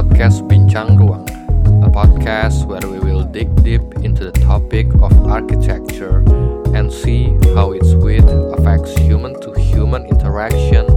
[0.00, 1.28] podcast Bincang Ruang,
[1.84, 6.24] a podcast where we will dig deep into the topic of architecture
[6.72, 8.24] and see how its width
[8.56, 10.88] affects human to human interaction,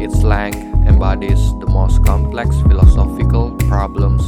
[0.00, 0.56] its length
[0.88, 4.24] embodies the most complex philosophical problems,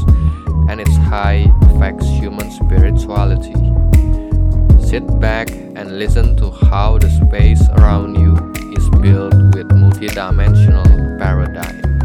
[0.68, 3.56] and its height affects human spirituality.
[4.84, 5.48] Sit back
[5.80, 8.36] and listen to how the space around you
[8.76, 11.99] is built with multidimensional paradigm.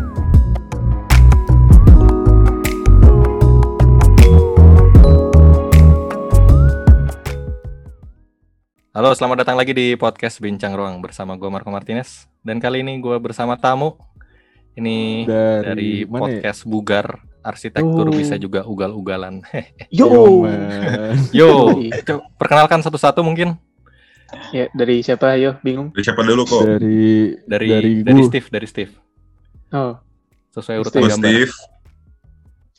[8.95, 12.95] Halo, selamat datang lagi di podcast Bincang Ruang bersama gue Marco Martinez dan kali ini
[12.97, 13.99] gue bersama tamu
[14.73, 16.39] ini Dari dari, mana ya?
[16.39, 17.05] podcast Bugar
[17.43, 18.15] Arsitektur Oh.
[18.15, 19.43] bisa juga ugal-ugalan.
[19.93, 20.47] Yo,
[21.29, 21.77] Yo,
[22.35, 23.53] perkenalkan satu-satu mungkin
[24.49, 25.37] ya dari siapa?
[25.37, 25.93] Yo, bingung.
[25.93, 26.65] Dari siapa dulu kok?
[26.65, 28.91] dari dari dari, dari, Steve, dari Steve.
[29.69, 29.93] Oh,
[30.51, 31.11] Sesuai urutan Steve.
[31.13, 31.29] Gambar.
[31.29, 31.53] Steve.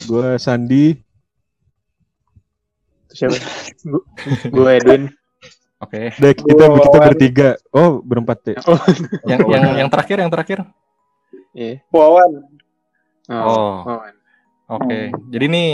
[0.02, 0.86] gua Sandi.
[3.08, 3.36] siapa?
[3.86, 4.06] Gu-
[4.50, 5.02] Gue Edwin.
[5.76, 6.08] Oke.
[6.16, 7.08] Dek, kita Gua kita Wawan.
[7.12, 7.48] bertiga.
[7.68, 8.56] Oh, berempat deh.
[8.64, 8.80] Oh,
[9.28, 10.58] Yang yang yang terakhir, yang terakhir.
[11.52, 11.84] iya.
[11.92, 12.30] Wawan.
[13.28, 13.74] Oh, Oh.
[13.84, 14.14] Wawan.
[14.66, 14.98] Oke.
[15.30, 15.68] Jadi nih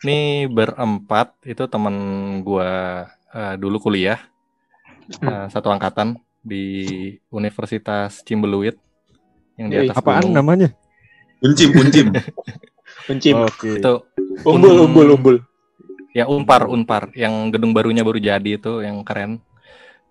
[0.00, 1.96] nih berempat itu teman
[2.40, 2.68] gua
[3.30, 4.20] eh, dulu kuliah
[5.18, 6.92] eh, satu angkatan di
[7.28, 8.76] Universitas Cimbeluit
[9.56, 10.36] yang di atas Apaan gunung.
[10.36, 10.68] namanya?
[11.40, 12.12] Uncim, uncim.
[13.08, 13.34] Pencim.
[13.44, 13.82] Oke.
[13.82, 14.06] Itu
[14.46, 15.36] Umbul, umbul, umbul.
[16.14, 19.42] Ya Unpar, Unpar yang gedung barunya baru jadi itu yang keren.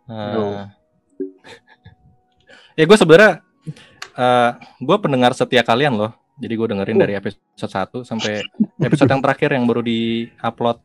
[0.05, 0.67] Eh, Oh.
[2.77, 3.39] ya gue sebenarnya
[4.13, 6.11] eh gue pendengar setia kalian loh.
[6.35, 7.01] Jadi gue dengerin Oh.
[7.07, 8.41] dari episode 1 sampai
[8.81, 10.81] episode yang terakhir yang baru di-upload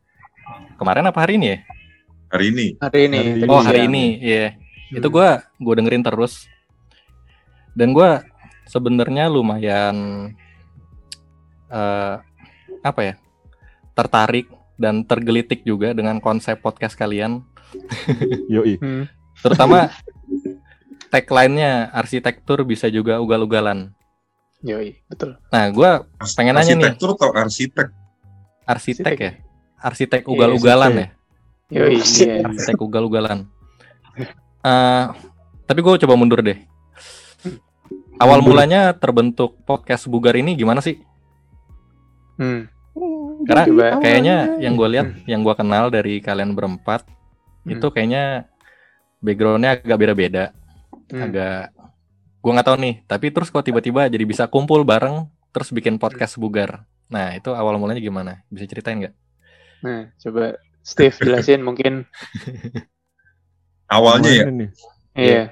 [0.77, 1.59] kemarin apa hari ini ya?
[2.29, 2.65] Hari ini.
[2.77, 3.19] Hari ini.
[3.41, 3.89] Hari Oh hari siang.
[3.91, 4.47] ini, iya.
[4.89, 5.15] Itu Hmm.
[5.17, 6.45] gua gua dengerin terus.
[7.73, 8.21] Dan gua
[8.65, 9.97] sebenarnya lumayan
[11.67, 12.15] eh
[12.79, 13.13] apa ya?
[13.93, 14.47] Tertarik
[14.79, 17.43] dan tergelitik juga dengan konsep podcast kalian,
[18.53, 18.79] Yoi.
[18.79, 19.05] Hmm.
[19.43, 19.91] terutama
[21.13, 23.91] tagline-nya arsitektur bisa juga ugal-ugalan.
[24.63, 25.39] Yoi, betul.
[25.51, 26.95] Nah, gua Pengen nanya nih.
[26.95, 27.87] Arsitektur atau arsitek?
[28.69, 29.31] arsitek ya,
[29.81, 31.07] arsitek Iya, ugal-ugalan ya.
[31.69, 32.45] Yoi, iya.
[32.45, 33.49] arsitek ugal-ugalan.
[34.59, 35.05] Eh,
[35.65, 36.59] tapi gue coba mundur deh.
[38.19, 40.99] Awal mulanya terbentuk podcast Bugar ini gimana sih?
[42.35, 42.67] Hmm.
[43.49, 43.87] Karena Coba.
[43.97, 47.01] kayaknya yang gue lihat, yang gue kenal dari kalian berempat
[47.59, 47.73] Hmm.
[47.73, 48.45] itu kayaknya
[49.19, 50.53] backgroundnya agak beda-beda,
[51.09, 51.25] Hmm.
[51.25, 51.73] agak
[52.39, 52.95] gue nggak tahu nih.
[53.03, 56.85] Tapi terus kok tiba-tiba jadi bisa kumpul bareng, terus bikin podcast Bugar.
[57.09, 58.45] Nah itu awal mulanya gimana?
[58.47, 59.15] Bisa ceritain nggak?
[59.81, 62.05] Nah, coba Steve jelasin mungkin.
[63.89, 64.69] Awalnya ya, nih?
[65.17, 65.43] Iya.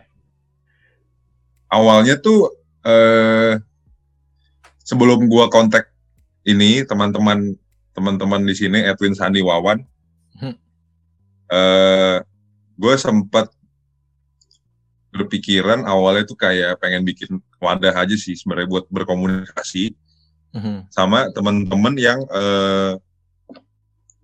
[1.68, 2.53] awalnya tuh
[2.86, 3.59] eh
[4.80, 5.91] sebelum gua kontak
[6.47, 7.59] ini teman-teman
[7.97, 9.81] teman-teman di sini Edwin Sandi Wawan
[10.38, 10.53] Hmm.
[11.50, 12.22] eh
[12.78, 13.50] gue sempat
[15.09, 19.97] berpikiran awalnya tuh kayak pengen bikin wadah aja sih sebenarnya buat berkomunikasi
[20.53, 20.94] Mhm.
[20.94, 22.94] sama teman-teman yang eh,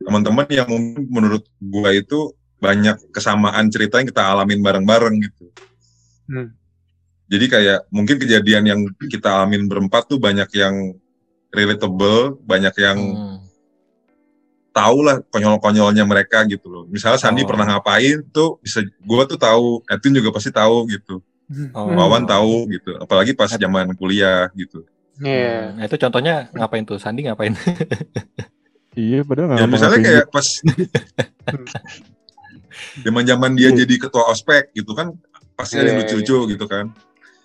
[0.04, 5.48] teman-teman yang mungkin menurut gua itu banyak kesamaan cerita yang kita alamin bareng-bareng gitu.
[6.28, 6.52] Hmm.
[7.28, 10.96] Jadi kayak mungkin kejadian yang kita alamin berempat tuh banyak yang
[11.52, 13.23] relatable, banyak yang Hmm.
[14.74, 16.84] Tahu lah konyol-konyolnya mereka gitu loh.
[16.90, 17.48] Misalnya Sandi Oh.
[17.48, 21.22] pernah ngapain tuh bisa gua tuh tahu, Edwin juga pasti tahu gitu.
[21.78, 21.94] Oh.
[21.94, 22.98] Wawan tahu gitu.
[22.98, 24.82] Apalagi pas zaman kuliah gitu.
[25.22, 25.78] Iya.
[25.78, 26.98] Nah, itu contohnya ngapain tuh?
[26.98, 27.54] Sandi ngapain?
[28.94, 30.48] Iya, padahal nggak Ya misalnya ngapa-ngapain kayak pas
[33.02, 33.78] zaman-zaman dia Iya.
[33.86, 35.14] jadi ketua ospek gitu kan
[35.54, 36.94] pasti ada yang Iya, lucu-lucu gitu kan.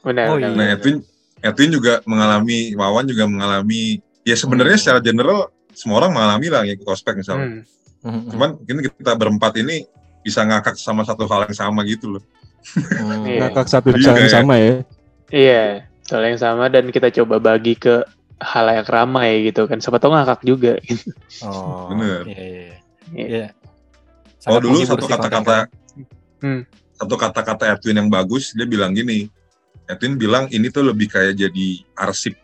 [0.05, 0.27] Benar.
[0.29, 0.53] Oh, iya.
[0.53, 0.77] Nah.
[0.77, 1.01] Edwin
[1.39, 4.03] Edwin juga mengalami, Wawan juga mengalami.
[4.27, 4.83] Ya sebenarnya Hmm.
[4.83, 7.63] secara general semua orang mengalami lah yang ikut ospek misalnya.
[8.03, 8.11] Hmm.
[8.11, 8.31] Mhm.
[8.35, 9.87] Cuman mungkin kita berempat ini
[10.27, 12.23] bisa ngakak sama satu hal yang sama gitu loh.
[12.75, 13.23] Hmm.
[13.23, 13.39] Iya.
[13.47, 14.75] ngakak satu Jadi cara yang sama ya.
[15.29, 15.65] Iya,
[16.03, 18.03] soal yang sama dan kita coba bagi ke
[18.43, 19.79] hal yang ramai gitu kan.
[19.79, 20.75] Siapa tahu ngakak juga.
[21.47, 22.27] Oh, Bener.
[22.27, 22.77] Iya, iya, iya.
[23.15, 23.27] Iya.
[23.29, 23.47] Iya.
[24.43, 25.71] Kalau dulu satu kata-kata
[26.39, 26.63] Hmm.
[26.95, 29.27] satu kata-kata Edwin yang bagus dia bilang gini.
[29.91, 31.67] Edwin bilang ini tuh lebih kayak jadi
[31.99, 32.39] arsip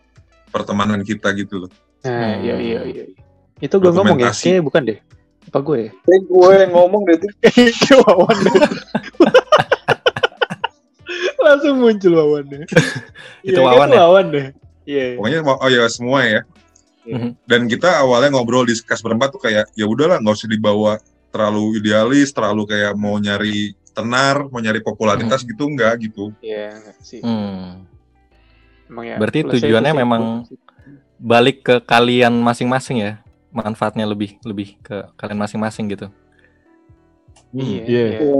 [0.50, 1.70] pertemanan kita gitu loh.
[2.02, 2.42] Nah, Hmm.
[2.42, 3.04] iya iya iya.
[3.62, 4.98] Itu gue ngomong ya, kayaknya bukan deh.
[5.50, 5.90] Apa gue ya?
[6.08, 7.30] Kayak gue yang ngomong deh tuh.
[7.70, 8.54] Itu Wawan deh.
[11.44, 12.62] Langsung muncul Wawan deh.
[13.44, 14.00] Itu Iya, Wawan itu ya?
[14.02, 14.46] Wawan deh.
[14.84, 15.06] Iya.
[15.20, 16.40] Pokoknya oh ya semua ya.
[17.04, 17.36] Mhm.
[17.44, 20.96] Dan kita awalnya ngobrol diskus berempat tuh kayak ya udahlah nggak usah dibawa
[21.28, 26.32] terlalu idealis, terlalu kayak mau nyari tenar, mau nyari popularitas gitu enggak gitu.
[26.40, 27.20] Iya, enggak sih.
[27.20, 27.84] Hmm.
[28.88, 30.22] Emang ya, Berarti tujuannya memang
[31.20, 33.12] balik ke kalian masing-masing ya.
[33.54, 36.10] Manfaatnya lebih lebih ke kalian masing-masing gitu.
[37.54, 37.82] Iya.
[37.86, 38.04] Iya.
[38.18, 38.34] iya.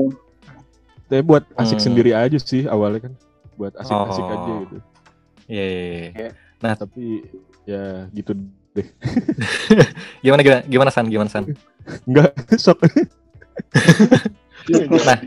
[1.07, 1.87] Tapi buat asik Hmm.
[1.87, 3.15] sendiri aja sih awalnya kan.
[3.55, 4.35] Buat asik-asik Oh.
[4.35, 4.77] aja gitu.
[5.47, 5.65] Iya.
[5.65, 6.31] iya, iya.
[6.75, 7.23] Tapi
[7.65, 8.35] ya gitu
[8.75, 8.89] deh.
[10.25, 11.07] Gimana gimana gimana San?
[11.07, 11.45] Gimana San?
[12.09, 12.83] Enggak sok.
[14.65, 15.21] Nah,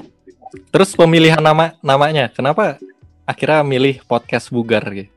[0.73, 2.81] terus pemilihan nama namanya, kenapa
[3.21, 5.13] akhirnya milih podcast bugar gitu?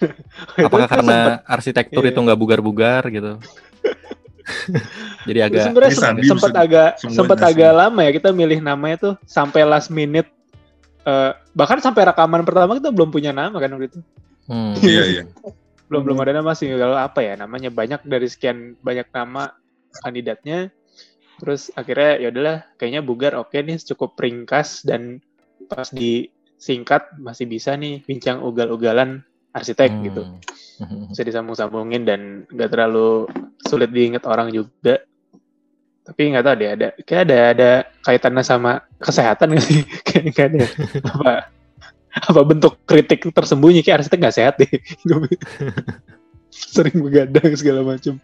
[0.68, 2.12] Apakah karena arsitektur Iya.
[2.14, 3.36] itu nggak bugar-bugar gitu?
[5.28, 5.94] Jadi agak sebenarnya
[6.26, 10.26] sempat agak sempat agak lama ya kita milih namanya tuh sampai last minute
[11.00, 14.00] Eh, bahkan sampai rekaman pertama kita belum punya nama kan waktu itu
[14.52, 15.22] hmm, Iya iya.
[15.88, 19.48] belum belum ada nama sih kalau apa ya namanya banyak dari sekian banyak nama
[20.04, 20.68] kandidatnya
[21.40, 25.24] terus akhirnya ya udahlah kayaknya bugar oke nih cukup ringkas dan
[25.72, 30.02] pas disingkat masih bisa nih bincang ugal-ugalan arsitek hmm.
[30.10, 30.22] gitu.
[31.12, 33.28] Bisa disambung-sambungin dan nggak terlalu
[33.66, 35.02] sulit diingat orang juga.
[36.00, 37.70] Tapi nggak tahu deh ada kayak ada ada
[38.02, 39.80] kaitannya sama kesehatan nggak sih?
[40.06, 40.66] Kayak nggak ada.
[41.06, 41.32] Apa
[42.10, 43.84] apa bentuk kritik tersembunyi?
[43.84, 44.70] Kayak arsitek nggak sehat deh.
[46.50, 48.18] Sering begadang segala macam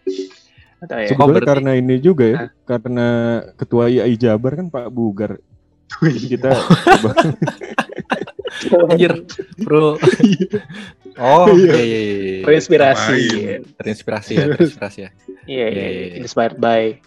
[0.83, 1.15] ya.
[1.15, 2.49] Berarti- karena ini juga ya, Nah.
[2.69, 3.07] karena
[3.57, 5.41] ketua IAI Jabar kan Pak Bugar.
[6.03, 6.51] Jadi kita
[8.87, 9.11] Anjir,
[9.57, 9.93] bro.
[11.17, 11.99] Oh, iya iya iya.
[12.13, 12.37] iya.
[12.45, 13.59] terinspirasi Ngapain?
[13.73, 15.09] Terinspirasi ya, terinspirasi ya.
[15.49, 16.15] iya Iya, iya iya, iya.
[16.21, 17.01] inspired by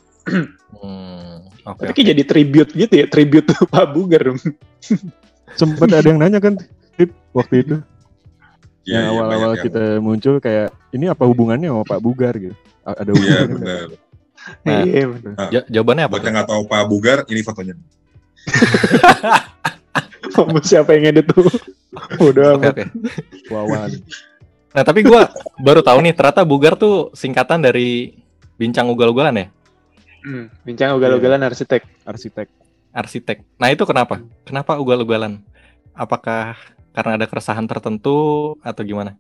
[0.73, 1.81] Hmm, oke.
[1.81, 1.93] tapi oke.
[1.97, 4.39] kayak jadi tribute gitu ya tribute tuh Pak Bugar dong
[5.53, 6.55] sempat ada yang nanya kan
[6.95, 7.75] Tip, waktu itu
[8.83, 12.55] Iya, yang iya, awal-awal yang- kita muncul kayak ini apa hubungannya sama Pak Bugar gitu.
[12.83, 13.55] A- Ada Iya hubungannya nggak?
[13.55, 13.87] benar.
[14.61, 14.83] Nah.
[14.83, 15.33] iya bener.
[15.51, 16.13] Ja- jawabannya apa?
[16.13, 17.75] Buat yang nggak tahu Pak Bugar, ini fotonya.
[20.37, 21.47] Mau siapa yang edit tuh
[22.21, 22.85] udah Oke oke.
[23.49, 23.91] Wawan.
[24.71, 25.27] Nah tapi gua
[25.59, 28.15] baru tahu nih ternyata bugar tuh singkatan dari
[28.55, 29.47] bincang ugal-ugalan ya,
[30.21, 31.83] Hmm, bincang ugal-ugalan arsitek.
[32.05, 32.47] Arsitek.
[32.91, 33.41] arsitek.
[33.57, 34.19] Nah itu kenapa?
[34.45, 35.41] Kenapa ugal-ugalan?
[35.95, 36.59] Apakah
[36.91, 38.19] karena ada keresahan tertentu
[38.61, 39.15] atau gimana?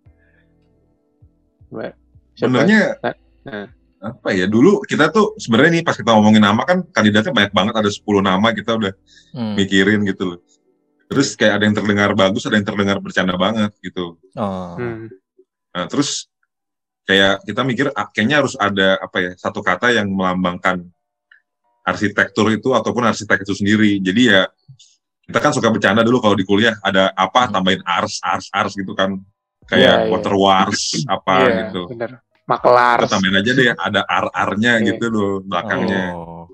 [2.34, 2.98] Sebenarnya
[3.40, 3.66] Nah.
[4.00, 7.74] apa ya dulu kita tuh sebenarnya nih pas kita ngomongin nama kan kandidatnya banyak banget
[7.84, 8.92] ada 10 nama kita udah
[9.32, 9.54] Hmm.
[9.56, 10.38] mikirin gitu loh.
[11.10, 14.14] Terus kayak ada yang terdengar bagus, ada yang terdengar bercanda banget gitu.
[14.38, 14.78] Oh.
[14.78, 15.10] Hmm.
[15.74, 16.30] Nah, terus
[17.02, 20.86] kayak kita mikir ah, kayaknya harus ada apa ya satu kata yang melambangkan
[21.82, 23.98] arsitektur itu ataupun arsitek itu sendiri.
[23.98, 24.46] Jadi ya
[25.26, 27.58] kita kan suka bercanda dulu kalau di kuliah ada apa Hmm.
[27.58, 29.18] tambahin ars ars ars gitu kan
[29.66, 30.10] kayak iya.
[30.10, 31.82] water wars apa Iya, gitu.
[31.90, 32.22] bener.
[32.46, 32.98] Makelar.
[33.02, 34.86] Kita tambahin aja deh ada ar arnya Iya.
[34.94, 36.14] gitu loh belakangnya.
[36.14, 36.46] Oh.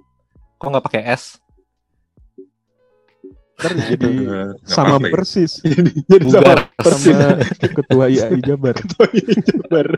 [0.56, 1.41] Kok nggak pakai S?
[3.56, 5.12] Ntar Nah, jadi itu, eh, nggak sama ya.
[5.12, 5.53] persis.
[5.64, 5.91] Jadi
[6.23, 6.58] Bugar.
[6.85, 7.41] Sama
[7.73, 8.76] ketua IAI Jabar.
[8.76, 9.88] Jabar.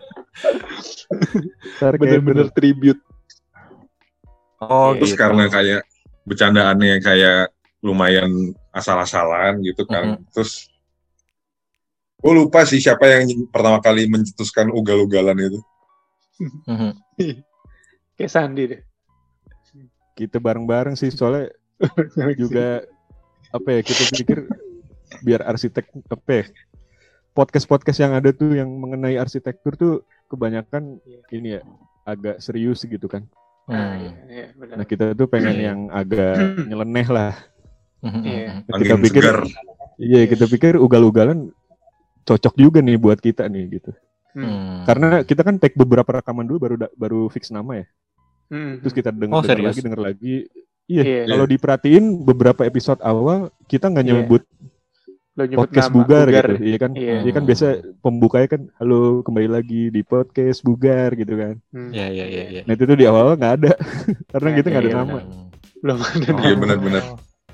[1.77, 3.03] Ntar kayak Bener-bener tribute.
[4.59, 5.19] Oh Terus gitu.
[5.19, 5.83] karena kayak
[6.23, 7.51] bercandaannya kayak
[7.83, 8.31] lumayan
[8.71, 10.23] asal-asalan gitu kan.
[10.31, 10.67] Terus
[12.19, 15.59] gue lupa sih siapa yang pertama kali mencetuskan ugal-ugalan itu.
[16.67, 16.95] Mhm.
[18.15, 18.83] Kayak Sandi deh.
[20.15, 21.47] kita bareng-bareng sih soalnya
[22.35, 22.83] juga
[23.49, 24.39] apa ya kita pikir
[25.21, 26.45] biar arsitek apa ya
[27.33, 29.93] podcast-podcast yang ada tuh yang mengenai arsitektur tuh
[30.27, 31.21] kebanyakan Iya.
[31.33, 31.61] ini ya
[32.05, 33.25] agak serius gitu kan.
[33.65, 34.01] Nah, Hmm.
[34.01, 34.75] iya, iya, bener.
[34.75, 35.65] Nah kita tuh pengen Iya.
[35.71, 36.35] yang agak
[36.67, 37.33] nyeleneh lah.
[38.01, 38.65] Iya.
[38.65, 38.65] mhm.
[38.67, 39.39] Kita Angin pikir segar.
[39.99, 41.53] iya kita pikir ugal-ugalan
[42.23, 43.91] cocok juga nih buat kita nih gitu.
[44.33, 44.85] Hmm.
[44.85, 47.87] Karena kita kan take beberapa rekaman dulu baru baru fix nama ya.
[48.49, 48.81] Hmm.
[48.81, 49.69] Terus kita denger, Oh, denger serius?
[49.69, 50.35] lagi denger lagi.
[50.89, 51.23] Iya, Iya.
[51.29, 54.13] kalau diperhatiin beberapa episode awal kita nggak Iya.
[54.25, 54.43] nyebut
[55.39, 56.91] nyebut podcast nama, bugar, gitu, iya kan?
[56.99, 57.17] Iya.
[57.23, 57.67] Iya kan biasa
[58.03, 61.55] pembukanya kan, halo kembali lagi di podcast bugar gitu kan.
[61.71, 61.95] Hmm.
[61.95, 62.63] Iya iya iya iya.
[62.67, 63.73] Nah itu tuh di awal nggak ada,
[64.35, 65.19] karena Nah, kita nggak ada iya, nama.
[65.79, 66.43] Belum ada Oh.
[66.43, 67.03] Iya, benar-benar.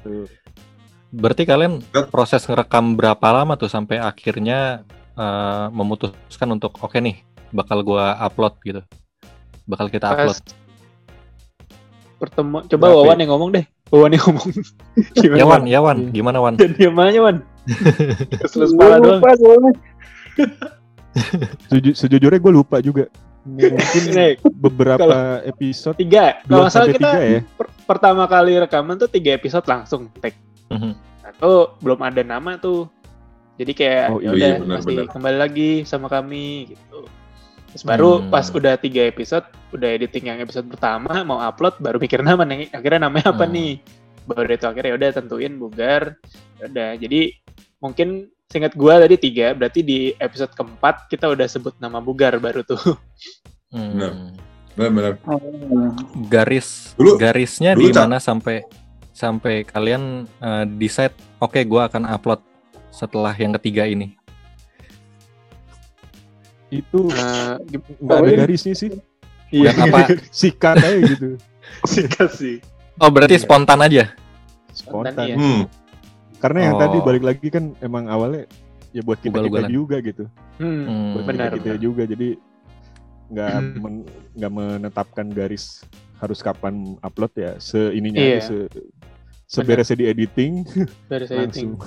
[0.01, 0.27] Tuh.
[1.13, 1.73] Berarti kalian
[2.09, 4.81] proses ngerekam berapa lama tuh sampai akhirnya
[5.15, 7.21] eh, memutuskan untuk oke nih
[7.53, 8.81] bakal gua upload gitu.
[9.69, 10.64] Bakal kita Pas upload.
[12.15, 13.21] Pertemuan coba Berapa Wawan ya?
[13.21, 14.49] yang ngomong deh Wawan yang ngomong
[15.15, 16.55] gimana Ya Wan, ya Wan, gimana Wan?
[16.55, 17.37] dan diam aja Wan
[18.51, 19.21] terus kepala doang
[21.69, 23.07] Seju- sejujurnya gue lupa juga.
[23.45, 23.77] Mungkin
[24.11, 25.05] Nih, beberapa
[25.45, 27.41] episode tiga kalau salah kita ya.
[27.45, 30.35] per- pertama kali rekaman tuh tiga episode langsung take
[30.67, 30.97] Mhm.
[31.23, 32.89] atau belum ada nama tuh
[33.55, 35.13] jadi kayak Oh, ya iya, udah iya, benar, masih benar.
[35.13, 36.99] kembali lagi sama kami gitu
[37.75, 38.31] terus baru Hmm.
[38.31, 42.71] pas udah tiga episode udah editing yang episode pertama mau upload baru mikir nama nih
[42.71, 43.53] akhirnya namanya apa Hmm.
[43.53, 43.73] nih
[44.25, 46.03] baru itu akhirnya ya udah tentuin bugar
[46.55, 47.21] Ya udah jadi
[47.79, 48.09] mungkin
[48.45, 52.79] Seingat gua tadi tiga, berarti di episode keempat kita udah sebut nama Bugar baru tuh.
[53.73, 54.31] Hmm.
[54.73, 55.19] Benar-benar.
[55.27, 55.91] Hmm.
[56.31, 58.63] Garis Dulu- garisnya dulu, di mana sampai
[59.11, 62.39] sampai kalian eh, decide oke gua akan upload
[62.89, 64.15] setelah yang ketiga ini.
[66.69, 67.55] Itu Eh,
[67.99, 68.91] nggak ada garisnya sih.
[69.49, 71.29] Iya, Dan apa Sikat aja gitu.
[71.93, 72.57] sikat sih.
[72.97, 74.11] Oh berarti spontan aja.
[74.71, 75.27] Spontan, Spontan.
[75.27, 75.37] iya.
[75.37, 75.63] Hmm.
[76.39, 76.81] Karena yang Oh.
[76.81, 78.45] tadi balik lagi kan emang awalnya
[78.91, 80.25] ya buat kita kita juga gitu.
[80.57, 81.11] Hmm, Hmm.
[81.15, 81.51] Buat benar.
[81.53, 82.29] kita, kita juga jadi
[83.27, 83.75] nggak Hmm.
[83.81, 85.83] men- nggak menetapkan garis
[86.17, 88.37] harus kapan upload ya seininya Iya.
[88.37, 88.57] aja, se
[89.47, 90.53] seberesnya di editing
[91.11, 91.79] Dari editing.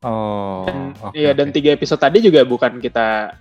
[0.00, 0.64] Oh.
[0.66, 1.54] Dan, oke, iya dan oke.
[1.54, 3.32] tiga episode tadi juga bukan kita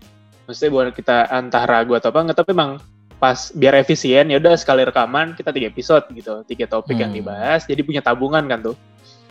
[0.44, 2.72] maksudnya bukan kita entah ragu atau apa enggak tapi emang
[3.18, 7.20] pas biar efisien ya udah sekali rekaman kita tiga episode gitu tiga topik yang Hmm.
[7.24, 8.76] dibahas jadi punya tabungan kan tuh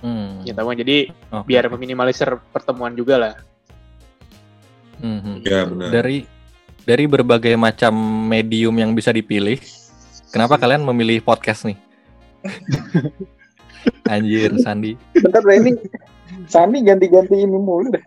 [0.01, 0.41] Hmm.
[0.41, 0.97] punya tabungan jadi
[1.29, 3.35] Oke, biar meminimalisir pertemuan juga lah
[5.03, 5.43] Mhm.
[5.43, 5.91] Ya benar.
[5.91, 6.19] Dari
[6.87, 7.91] dari berbagai macam
[8.31, 9.59] medium yang bisa dipilih,
[10.31, 11.75] kenapa kalian memilih podcast nih?
[14.07, 14.95] Anjir, Sandi.
[15.15, 15.75] Bentar ini
[16.47, 18.05] Sani ganti-ganti ini mulu deh.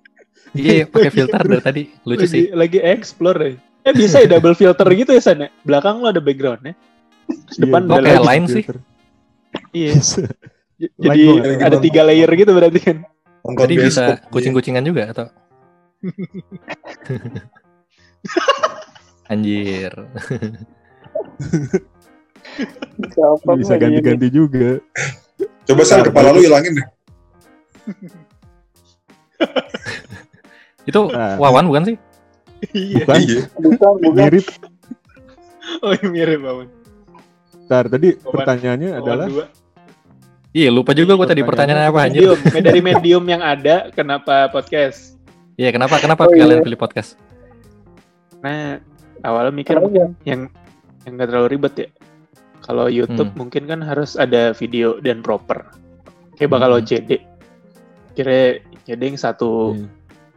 [0.53, 1.81] Iya, pakai filter dari tadi.
[2.03, 2.43] Lucu lagi, sih.
[2.51, 6.73] lagi explore deh eh bisa ya double filter gitu ya sana belakang lo ada backgroundnya
[7.25, 8.61] Terus depan Iya, kok ada kayak lain sih?
[8.61, 8.77] filter.
[9.71, 9.93] iya
[11.05, 11.23] jadi
[11.59, 12.97] ada tiga layer gitu berarti kan
[13.45, 14.31] Jadi bisa bioskop.
[14.31, 15.27] kucing-kucingan juga atau?
[19.27, 19.91] Anjir.
[23.55, 24.77] Bisa ganti-ganti juga
[25.61, 26.87] Coba sal kepala lu hilangin deh.
[30.85, 31.35] Itu Nah.
[31.37, 31.97] Wawan bukan sih?
[32.71, 33.41] iya bukan Iya.
[33.53, 34.13] Bukan, bukan.
[34.15, 34.45] mirip
[35.81, 36.69] oh iya, mirip banget
[37.65, 39.45] Ntar tadi Wawan- pertanyaannya adalah dua
[40.51, 42.31] Iya, lupa juga gue tadi pertanyaannya apa anjir.
[42.31, 45.19] medium dari medium yang ada kenapa podcast
[45.55, 46.41] Iya, kenapa kenapa Oh, iya.
[46.41, 47.19] kalian pilih podcast?
[48.37, 48.77] nah
[49.21, 49.85] awalnya mikir Kenapa?
[49.85, 50.41] mungkin yang
[51.01, 51.89] yang gak terlalu ribet ya
[52.61, 53.39] kalau YouTube Hmm.
[53.39, 55.65] mungkin kan harus ada video dan proper
[56.35, 56.79] kayak bakal Hmm.
[56.79, 57.19] OCD
[58.13, 59.89] kira OCD yang satu Hmm.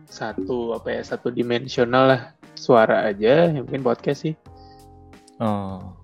[0.09, 2.23] Satu apa ya satu dimensional lah
[2.53, 4.35] suara aja yang mungkin podcast sih
[5.39, 5.95] Oh.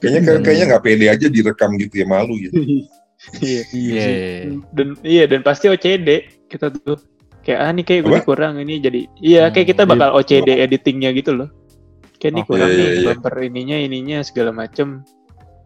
[0.00, 0.40] Kayaknya Hmm.
[0.40, 2.48] kayaknya nggak pede aja direkam gitu ya malu ya.
[2.48, 4.00] iya iya Iya.
[4.00, 4.16] sih.
[4.72, 6.08] dan iya dan pasti OCD
[6.48, 6.96] kita tuh
[7.40, 11.12] kayak ah nih kayak gue kurang ini jadi iya kayak kita Hmm, bakal OCD editingnya
[11.12, 11.52] gitu loh
[12.16, 13.06] kayak nih Oh, kurang iya, nih iya, iya.
[13.12, 15.04] bumper ininya ininya segala macem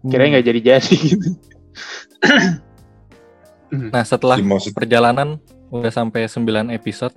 [0.02, 0.10] Hmm.
[0.10, 1.28] kira nggak jadi jadi gitu
[3.70, 4.38] Nah, setelah
[4.70, 5.38] perjalanan
[5.70, 7.14] udah sampai 9 episode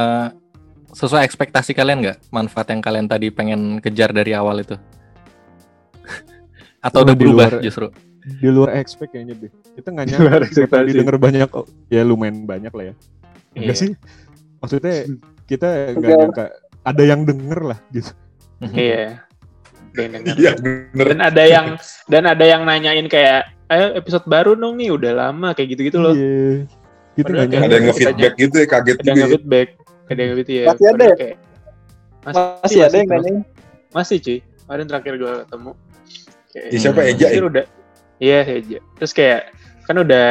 [0.00, 0.28] eh
[0.90, 2.16] sesuai ekspektasi kalian nggak?
[2.30, 4.74] Manfaat yang kalian tadi pengen kejar dari awal itu?
[6.80, 7.86] Atau Oh, udah di berubah luar- justru?
[8.20, 12.68] di luar expect kayaknya deh kita nggak nyangka tadi denger banyak oh, ya lumayan banyak
[12.68, 12.94] lah ya.
[13.56, 13.80] Enggak Iya.
[13.80, 13.90] sih?
[14.60, 14.94] Maksudnya
[15.50, 16.18] kita nggak Enggak.
[16.20, 16.44] nyangka
[16.84, 18.12] ada yang denger lah gitu.
[18.60, 19.24] Iya.
[19.90, 20.20] Denger.
[20.36, 21.04] Iya bener.
[21.08, 21.66] dan ada yang
[22.06, 25.98] dan ada yang nanyain kayak ayo episode baru dong nih udah lama kayak gitu gitu
[25.98, 26.12] loh.
[26.12, 26.68] Iya.
[27.20, 29.28] Kita Padahal Ada yang nge-feedback gitu ya kaget ada juga yang ya.
[29.30, 29.68] feedback
[30.06, 30.64] ada yang gitu ya.
[30.66, 31.14] Masih ada ya?
[31.14, 31.38] kayak-
[32.20, 33.36] Masih ada yang nanyain.
[33.90, 34.38] masih cuy.
[34.60, 35.70] Kemarin terakhir gue ketemu.
[36.50, 37.00] Kayak Ya, siapa.
[37.04, 37.40] Eja ya?
[37.40, 37.64] udah.
[38.16, 38.78] Iya Eja.
[38.96, 39.40] Terus kayak
[39.82, 40.26] kan udah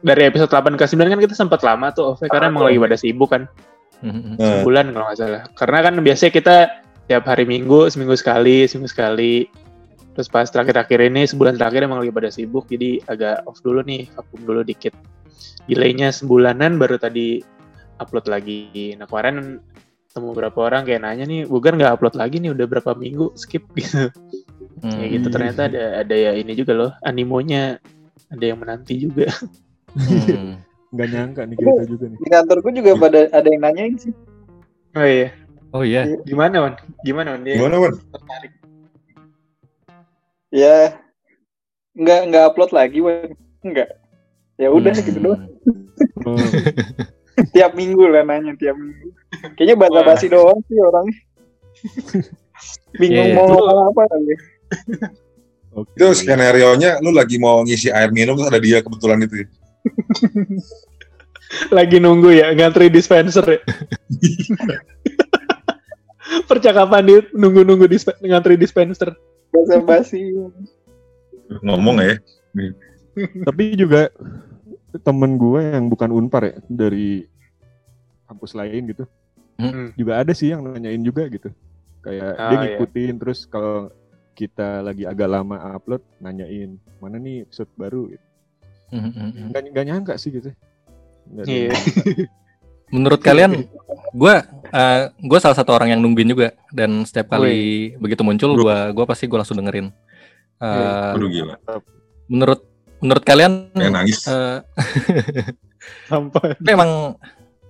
[0.00, 2.96] dari episode 8 ke 9 kan kita sempat lama tuh off karena emang lagi pada
[2.96, 3.44] sibuk kan.
[4.00, 4.34] Mhm.
[4.34, 5.42] Nah, bulan kalau nggak salah.
[5.52, 6.56] Karena kan biasanya kita
[7.04, 9.46] tiap hari minggu seminggu sekali seminggu sekali.
[10.12, 14.12] Terus pas terakhir-terakhir ini sebulan terakhir emang lagi pada sibuk jadi agak off dulu nih
[14.12, 14.92] vakum dulu dikit
[15.66, 17.40] delaynya sebulanan baru tadi
[17.98, 19.62] upload lagi nah kemarin
[20.12, 23.64] temu beberapa orang kayak nanya nih Bugar nggak upload lagi nih udah berapa minggu skip
[23.78, 24.10] gitu
[24.82, 24.98] Hmm.
[24.98, 27.78] ya gitu ternyata ada ada ya ini juga loh animonya
[28.34, 29.30] ada yang menanti juga
[29.94, 30.58] Hmm.
[30.92, 34.10] nggak nyangka nih kita juga nih Di kantorku juga pada ada yang nanyain sih.
[34.92, 35.28] oh iya
[35.70, 36.04] Oh iya.
[36.26, 37.94] gimana Wan gimana Wan dia gimana Wan?
[38.10, 38.52] tertarik
[40.50, 41.00] Ya
[41.94, 43.32] nggak nggak upload lagi, Wan.
[43.62, 43.88] Nggak.
[44.62, 45.02] Ya udah Hmm.
[45.02, 45.42] gitu doang.
[46.22, 46.38] Oh,
[47.50, 49.10] Tiap minggu lah nanya tiap minggu.
[49.56, 51.16] Kayaknya basa-basi doang sih orangnya.
[53.00, 53.34] Bingung iya.
[53.34, 54.34] mau ngomong apa lagi.
[55.72, 55.90] oke.
[55.96, 59.42] Itu skenario-nya lu lagi mau ngisi air minum terus ada dia kebetulan itu.
[59.42, 59.46] ya.
[61.76, 63.60] lagi nunggu ya ngantri dispenser ya
[66.46, 69.12] percakapan di nunggu-nunggu disp- ngantri dispenser
[69.52, 70.32] Basa-basi.
[71.60, 72.16] Ngomong ya.
[73.44, 74.08] tapi juga
[74.98, 77.24] temen gue yang bukan unpar ya dari
[78.26, 79.04] kampus lain gitu
[79.52, 79.92] Hmm.
[79.94, 81.52] juga ada sih yang nanyain juga gitu
[82.00, 82.62] kayak Oh, dia iya.
[82.74, 83.92] ngikutin terus kalau
[84.32, 88.26] kita lagi agak lama upload nanyain mana nih episode baru gitu.
[88.90, 89.52] Mhm.
[89.52, 90.50] nggak nggak nyangka sih gitu
[91.46, 91.68] Iya.
[91.68, 92.24] yang nyangka.
[92.96, 93.52] menurut kalian
[94.12, 94.34] gue
[95.20, 99.28] gue salah satu orang yang nungguin juga dan setiap kali begitu muncul gue gue pasti
[99.28, 99.92] gue langsung dengerin.
[100.58, 101.54] Eh, Aduh gila.
[102.26, 102.66] menurut
[103.02, 104.22] menurut kalian Kayak nangis.
[104.30, 104.58] eh,
[106.10, 106.54] Sampai.
[106.56, 107.18] tapi emang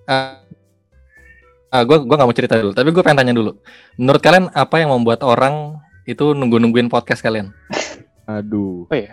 [0.07, 3.57] uh, gue gua nggak mau cerita dulu tapi gue pengen tanya dulu
[3.97, 7.51] menurut kalian apa yang membuat orang itu nunggu nungguin podcast kalian
[8.23, 8.87] Aduh.
[8.87, 9.13] Apa ya?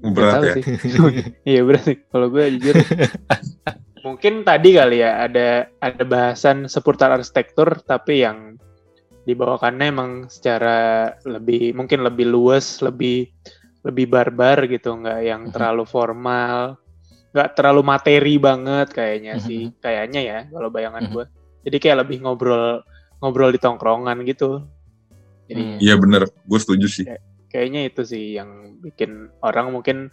[0.00, 0.54] Berat ya.
[0.56, 0.64] sih.
[1.52, 2.74] iya berarti kalau gue jujur
[4.06, 8.56] mungkin tadi kali ya ada ada bahasan seputar arsitektur tapi yang
[9.26, 13.28] dibawakannya emang secara lebih mungkin lebih luas lebih
[13.86, 15.52] lebih barbar gitu nggak yang Mhm.
[15.54, 16.74] terlalu formal
[17.30, 19.44] nggak terlalu materi banget kayaknya Mhm.
[19.44, 21.12] sih kayaknya ya kalau bayangan Mhm.
[21.14, 21.24] gue
[21.66, 22.82] jadi kayak lebih ngobrol
[23.22, 24.66] ngobrol di tongkrongan gitu
[25.46, 25.78] jadi.
[25.78, 27.06] Iya bener, gue setuju sih.
[27.46, 30.10] kayaknya itu sih yang bikin orang mungkin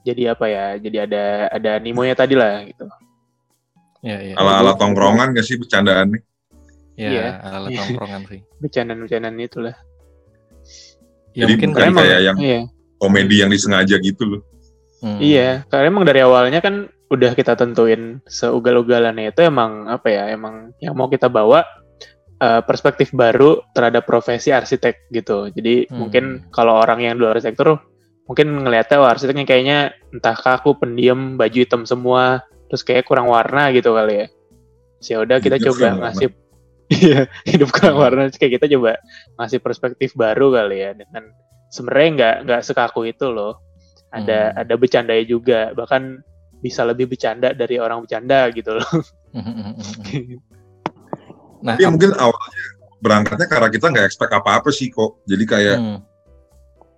[0.00, 2.86] jadi apa ya jadi ada ada animonya tadi lah gitu
[4.00, 6.22] ya ya Ala-ala tongkrongan gak sih bercandaan nih?
[6.96, 7.26] ya Iya.
[7.42, 9.76] ala tongkrongan sih bercandaan-bercandaan itulah
[11.36, 12.60] ya Jadi mungkin kayak yang iya
[12.96, 14.42] komedi yang disengaja gitu loh.
[14.96, 15.20] Hmm.
[15.20, 20.72] iya karena emang dari awalnya kan udah kita tentuin seugal-ugalannya itu emang apa ya emang
[20.80, 21.62] yang mau kita bawa
[22.40, 25.96] eh, perspektif baru terhadap profesi arsitek gitu jadi Hmm.
[26.00, 27.76] mungkin kalau orang yang dulu arsitektur
[28.26, 29.78] mungkin ngelihatnya wah arsiteknya kayaknya
[30.10, 34.26] entah kaku pendiam baju hitam semua terus kayak kurang warna gitu kali ya
[35.04, 36.28] ya udah kita Hidup coba ngasih
[37.04, 38.04] iya hidup kurang Hmm.
[38.08, 38.96] warna kayak kita coba
[39.38, 41.30] ngasih perspektif baru kali ya dengan
[41.70, 43.58] sebenarnya nggak nggak sekaku itu loh
[44.14, 44.60] ada Hmm.
[44.64, 46.22] ada bercandanya juga bahkan
[46.62, 48.88] bisa lebih bercanda dari orang bercanda gitu loh
[51.66, 52.64] nah Iya mungkin awalnya
[53.00, 55.20] berangkatnya karena kita nggak expect apa-apa sih kok.
[55.28, 55.98] Jadi kayak hmm.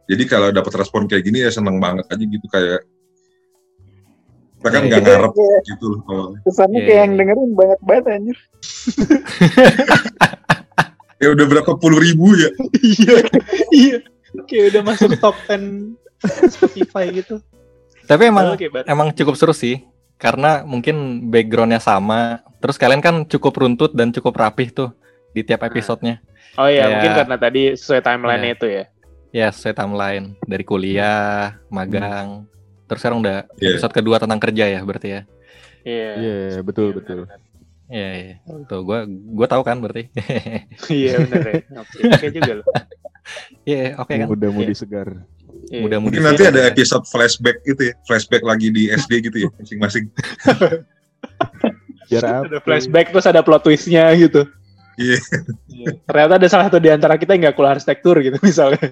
[0.07, 2.81] jadi kalau dapat respon kayak gini ya seneng banget aja gitu kayak
[4.59, 5.07] kita kan Iya, nggak iya.
[5.15, 5.33] ngarep
[5.67, 6.39] gitu loh awalnya.
[6.47, 7.19] Kesannya Iya, kayak iya, yang iya.
[7.19, 8.39] dengerin banyak banget anjir.
[11.19, 12.47] Ya udah berapa puluh ribu ya?
[12.79, 13.19] iya
[13.75, 13.97] iya
[14.45, 15.95] kayak udah masuk top 10
[16.49, 17.41] Spotify gitu
[18.05, 19.85] tapi emang baru- emang cukup seru sih
[20.17, 24.91] karena mungkin backgroundnya sama terus kalian kan cukup runtut dan cukup rapih tuh
[25.31, 25.69] di tiap Nah.
[25.69, 26.17] episodenya
[26.55, 28.53] oh iya Kayak- mungkin karena tadi sesuai timeline Iya.
[28.53, 28.85] itu ya
[29.29, 32.49] ya sesuai timeline dari kuliah magang
[32.85, 33.77] terus sekarang udah Iya.
[33.77, 35.21] episode kedua tentang kerja ya berarti ya
[35.83, 37.19] iya Iya, betul Iya, betul.
[37.25, 37.47] benar-benar.
[37.89, 38.35] Iya, iya.
[38.69, 40.13] Tuh, gua gua tahu kan berarti.
[40.93, 42.67] iya benar ya oke oke juga loh
[43.63, 44.19] Iya, oke kan.
[44.21, 44.69] Yang udah mau Iya.
[44.69, 45.09] disegar.
[45.69, 45.81] Iya.
[45.81, 50.05] Mudah-mudahan Mungkin nanti ada episode flashback gitu ya, flashback lagi di SD gitu ya masing-masing.
[52.09, 52.41] Biar apa?
[52.47, 54.49] ada flashback terus ada plot twistnya gitu
[54.97, 55.21] Iya.
[55.69, 55.89] Iya.
[56.03, 58.81] ternyata ada salah satu di antara kita yang nggak kuliah arsitektur gitu misalnya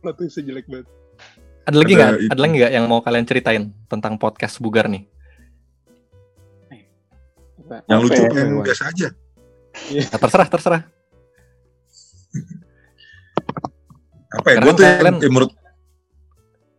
[0.00, 0.86] plot twistnya jelek banget
[1.62, 2.12] Ada lagi Ada nggak?
[2.16, 2.26] itu.
[2.26, 5.06] Ada lagi nggak yang mau kalian ceritain tentang podcast Bugar nih?
[7.82, 8.28] Yang Apa lucu ya?
[8.28, 9.08] pengen gas aja.
[9.88, 10.82] Nah, terserah, terserah.
[14.32, 14.56] Apa ya?
[14.58, 15.52] Gue tuh yang, kalian- yang menurut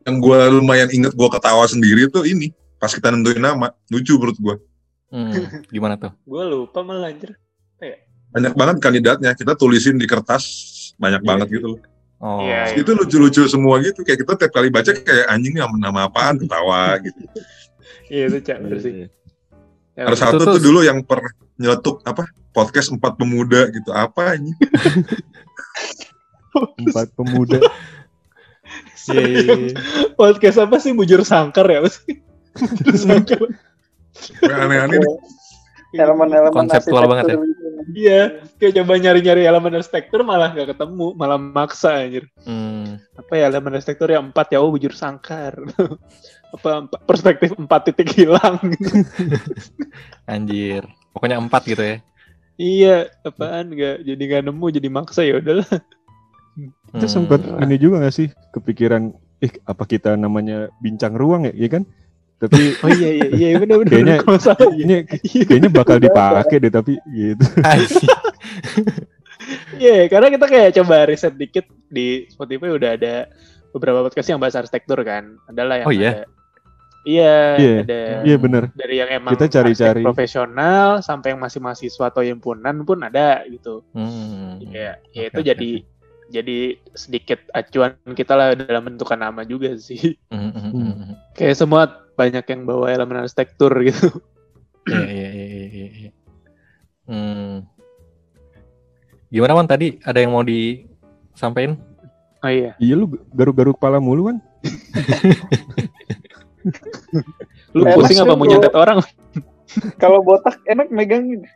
[0.04, 2.52] yang gue lumayan inget gue ketawa sendiri tuh ini.
[2.76, 3.72] Pas kita nentuin nama.
[3.88, 4.56] Lucu menurut gue
[5.14, 5.30] Hmm,
[5.70, 6.10] gimana tuh?
[6.32, 7.38] gue lupa malah anjir.
[8.34, 9.32] Banyak banget kandidatnya.
[9.34, 10.44] Kita tulisin di kertas.
[10.98, 11.56] Banyak Iya, banget iya.
[11.56, 11.80] gitu loh.
[12.18, 14.02] Oh, Iya, itu lucu-lucu semua gitu.
[14.02, 16.38] Kayak kita tiap kali baca kayak anjing nama nama apaan?
[16.38, 17.22] Ketawa gitu.
[18.04, 18.94] Iya itu cak sih.
[18.94, 19.08] Iya.
[19.94, 20.20] Ya, ada bener.
[20.20, 24.58] satu Itu tuh tuh- dulu yang pernah nyeletuk apa podcast empat pemuda gitu apa anjing
[26.80, 27.60] Empat pemuda.
[29.04, 29.76] Iya, iya, iya.
[30.16, 32.24] podcast apa sih bujur sangkar ya apa sih
[32.56, 33.42] bujur sangkar
[34.40, 34.98] Kayak aneh-aneh.
[35.92, 37.38] Elemen-elemen Konseptual banget ya.
[37.94, 43.48] Iya kayak coba nyari-nyari elemen arsitektur malah nggak ketemu malah maksa anjir Hmm, apa ya
[43.48, 45.56] elemen arsitektur yang empat ya oh bujur sangkar
[46.56, 48.60] apa empat, perspektif empat titik hilang
[50.32, 50.84] anjir.
[51.14, 51.98] Pokoknya empat gitu ya.
[52.54, 55.70] iya apaan nggak jadi nggak nemu jadi maksa ya udahlah
[56.94, 57.10] Itu Hmm.
[57.10, 59.10] sempat ini juga gak sih kepikiran,
[59.42, 61.84] eh apa kita namanya bincang ruang ya, iya kan?
[62.44, 64.96] Tapi oh iya iya iya benar benar Kayaknya- salah iya ini
[65.44, 67.44] kayaknya bakal dipakai deh tapi gitu.
[69.76, 73.28] Iya, karena kita kayak coba riset dikit di Spotify udah ada
[73.76, 75.36] beberapa podcast yang bahas arsitektur kan.
[75.50, 76.12] Adalah yang Oh, iya?
[76.14, 76.24] ada
[77.04, 78.64] Iya, Iya, ada Iya bener.
[78.72, 80.00] dari yang emang Kita cari-cari.
[80.00, 83.84] profesional sampai yang masih mahasiswa atau himpunan pun ada gitu.
[83.92, 84.64] Hmm.
[84.64, 85.72] Iya, ya Oke, itu oke, jadi
[86.32, 86.58] jadi
[86.96, 90.16] sedikit acuan kita lah dalam menentukan nama juga sih.
[90.32, 91.12] Hmm, hmm, hmm.
[91.36, 94.10] Kayak semua banyak yang bawa elemen arsitektur gitu.
[94.84, 96.12] Iya, iya, iya, iya, iya, iya.
[97.08, 97.64] Hmm.
[99.34, 99.98] Gimana man tadi?
[100.06, 101.80] Ada yang mau disampaikan?
[102.44, 102.76] Oh iya.
[102.78, 104.38] Iya lu garuk-garuk kepala mulu kan?
[107.74, 109.00] Lu Enak pusing apa mau nyantet orang?
[109.98, 111.48] Kalau botak enak megangin.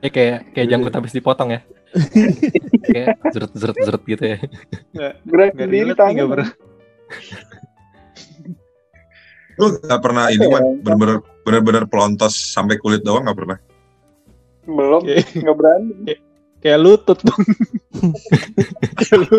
[0.00, 1.60] Ya kayak kayak jangkut habis dipotong ya.
[2.86, 4.38] kayak zeret zeret zeret gitu ya.
[5.26, 6.26] Gerak sendiri tangan.
[6.30, 6.50] pernah.
[9.60, 13.58] Lu nggak pernah ini Wan, bener-bener bener-bener pelontos sampai kulit doang nggak pernah.
[14.64, 15.92] Belum, Kayak- nggak berani.
[16.60, 17.42] Kayak lutut dong.
[18.96, 19.38] Kayak lu.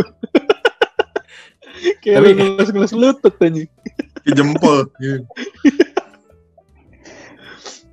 [1.99, 3.69] Kayak Tapi- lu ngelus-ngelus lutut anjing.
[4.21, 4.77] Kayak jempol.
[4.97, 5.15] Iya.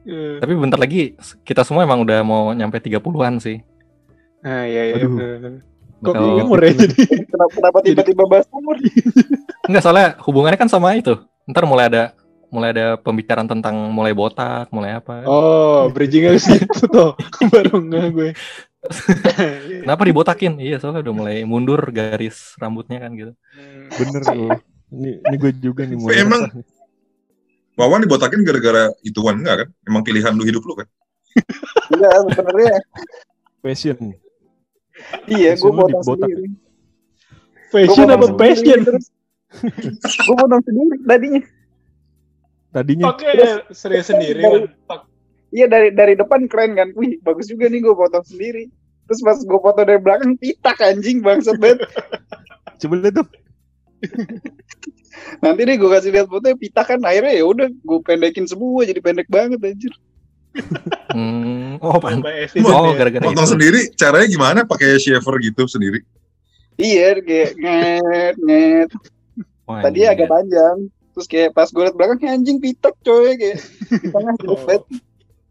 [0.08, 1.12] Eh, Tapi bentar lagi
[1.44, 3.60] kita semua emang udah mau nyampe 30-an sih.
[4.40, 4.94] Nah, iya, iya.
[4.96, 5.16] Aduh.
[5.20, 5.60] Eh,
[5.98, 6.94] Kok Bakal- umur ya jadi?
[7.26, 8.78] Kenapa, kenapa tiba-tiba bahas umur?
[9.66, 11.18] Enggak soalnya hubungannya kan sama itu.
[11.48, 12.02] Ntar mulai ada
[12.48, 15.24] mulai ada pembicaraan tentang mulai botak, mulai apa.
[15.28, 17.12] Oh, bridging ke situ tuh.
[17.52, 18.30] Baru nggak gue.
[19.84, 20.60] Kenapa dibotakin?
[20.60, 23.32] Iya, soalnya udah mulai mundur garis rambutnya kan gitu.
[23.96, 24.52] Bener loh.
[24.88, 26.64] Ini, ini gue juga nih mulai Emang- nih.
[27.78, 29.68] Wawan dibotakin gara-gara ituan enggak kan?
[29.86, 30.88] Emang pilihan lu hidup lu kan?
[31.94, 32.74] Enggak, sebenarnya
[33.62, 33.96] passion.
[35.30, 36.02] iya, gue dibotak.
[36.02, 36.46] sendiri.
[37.70, 38.78] Fashion apa passion?
[38.82, 39.14] terus.
[40.02, 41.42] Gue potong sendiri tadinya.
[42.68, 43.28] Tadinya Oke,
[43.72, 44.62] serius sendiri kan.
[44.86, 45.02] Fuck.
[45.48, 46.88] Iya dari dari depan keren kan.
[46.92, 48.68] Wih, bagus juga nih gue potong sendiri.
[49.08, 51.88] Terus pas gue foto dari belakang pitak anjing bangsat banget.
[52.84, 53.30] coba lihat dong.
[55.42, 59.00] Nanti deh gue kasih lihat fotonya pitak kan akhirnya ya udah gue pendekin semua jadi
[59.00, 59.92] pendek banget anjir.
[61.08, 62.20] Hmm, oh pan.
[62.20, 63.00] Oh, ya.
[63.00, 63.52] gara-gara Potong itu.
[63.56, 64.60] sendiri, caranya gimana?
[64.68, 66.04] Pakai shaver gitu sendiri?
[66.76, 68.90] Iya kayak nget nget.
[69.68, 70.12] Wah, Tadi anjing.
[70.16, 70.76] agak panjang.
[71.12, 73.58] Terus kayak pas gue liat belakang "Ya anjing pitak coy kayak
[74.00, 74.82] di tengah jepet.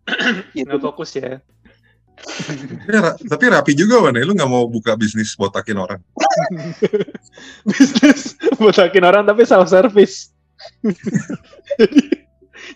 [0.58, 0.66] gitu.
[0.68, 1.38] Nggak fokus ya.
[2.90, 4.26] Ya, tapi rapi juga Wan, ya.
[4.26, 6.02] lu nggak mau buka bisnis botakin orang.
[7.70, 10.34] Bisnis botakin orang tapi self service.
[11.78, 12.02] jadi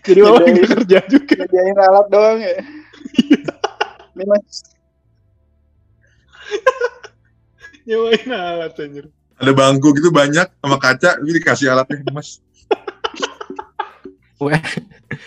[0.06, 1.34] jadi wawan nggak kerja juga.
[1.42, 2.54] Ngerjain alat doang ya.
[4.14, 4.62] Ini mas.
[7.82, 9.06] Nyewain alat anjir.
[9.42, 12.38] Ada bangku gitu banyak sama kaca, ini dikasih alatnya, Mas.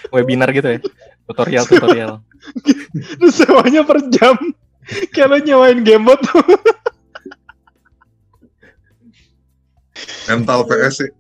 [0.08, 0.80] webinar gitu ya.
[1.28, 2.14] Tutorial tutorial.
[3.20, 4.40] Terus sewanya per jam.
[5.12, 6.46] Kayak lo nyewain gamebot tuh.
[10.32, 11.12] Mental PS sih.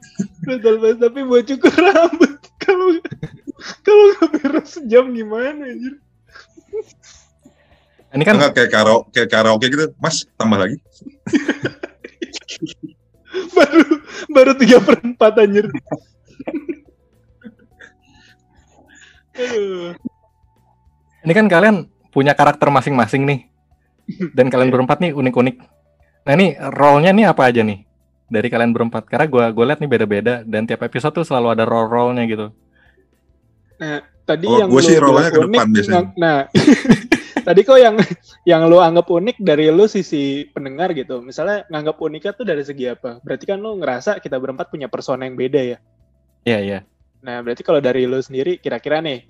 [0.48, 2.32] Betul banget, tapi buat cukur rambut.
[2.64, 2.96] Kalau
[3.84, 6.00] kalau nggak beres sejam gimana anjir?
[8.16, 10.80] Ini kan Enggak kayak karaoke, kayak karaoke gitu, Mas tambah lagi.
[13.56, 13.84] Baru
[14.32, 15.68] baru tiga per empat anjir.
[19.36, 19.92] Aduh.
[21.26, 23.40] ini kan kalian punya karakter masing-masing nih.
[24.32, 25.56] Dan kalian berempat nih unik-unik.
[26.26, 27.84] Nah ini role-nya nih apa aja nih?
[28.32, 29.10] Dari kalian berempat.
[29.10, 32.48] Karena gua gua lihat nih beda-beda dan tiap episode tuh selalu ada role-role-nya gitu.
[34.26, 36.04] Tadi Oh, yang gua lu sih role-nya ke depan biasanya.
[36.16, 36.38] Nah,
[37.44, 37.96] tadi kok yang
[38.48, 41.20] yang lu anggap unik dari lu sisi pendengar gitu.
[41.20, 43.20] Misalnya nganggap uniknya tuh dari segi apa?
[43.20, 45.78] Berarti kan lu ngerasa kita berempat punya persona yang beda ya.
[46.46, 46.80] Iya, iya.
[47.26, 49.26] Nah, berarti kalau dari lu sendiri kira-kira nih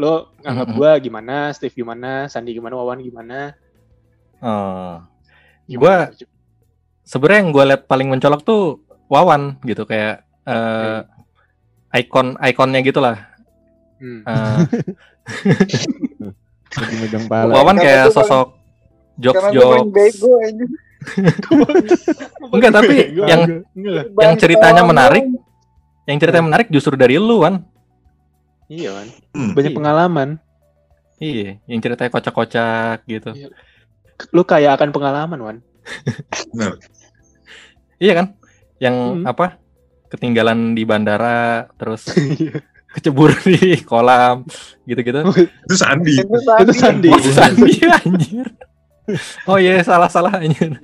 [0.00, 0.78] lu nganggap Mm-mm.
[0.80, 3.54] gua gimana, Steve gimana, Sandi gimana, Wawan gimana?
[4.42, 4.98] Oh.
[5.68, 6.10] Gimana?
[7.04, 8.62] Sebenarnya yang gue lihat paling mencolok tuh
[9.10, 11.02] Wawan gitu kayak eh
[11.90, 13.16] ikon ikonnya gitulah.
[13.98, 14.22] Hmm.
[14.24, 14.58] Eh,
[16.72, 17.50] lagi megang pala.
[17.52, 18.54] Wawan kayak sosok
[19.16, 19.66] jokes jokes.
[19.80, 20.72] paling bego anjing.
[22.52, 24.04] Enggak, tapi yang- enggak.
[24.12, 25.24] Yang ceritanya menarik.
[26.04, 27.62] Yang ceritanya menarik justru dari lu Wan.
[28.66, 29.06] Iya kan.
[29.32, 29.52] Hmm.
[29.52, 29.78] Banyak Iya.
[29.78, 30.28] pengalaman.
[31.20, 33.30] Iya, yang ceritanya kocak-kocak gitu.
[34.30, 35.56] Lu kaya akan pengalaman, Wan.
[36.52, 36.80] Benar.
[37.98, 38.26] Iya kan?
[38.78, 39.24] Yang Hmm.
[39.26, 39.46] apa?
[40.08, 42.08] Ketinggalan di bandara, terus
[42.90, 44.42] kecebur di kolam,
[44.82, 45.22] gitu-gitu.
[45.66, 46.14] Itu Sandi.
[46.18, 46.74] Itu Sandi.
[46.74, 47.08] Sandi.
[47.10, 48.46] Oh, Sandi anjir.
[49.46, 50.78] Oh iya, salah-salah anjir.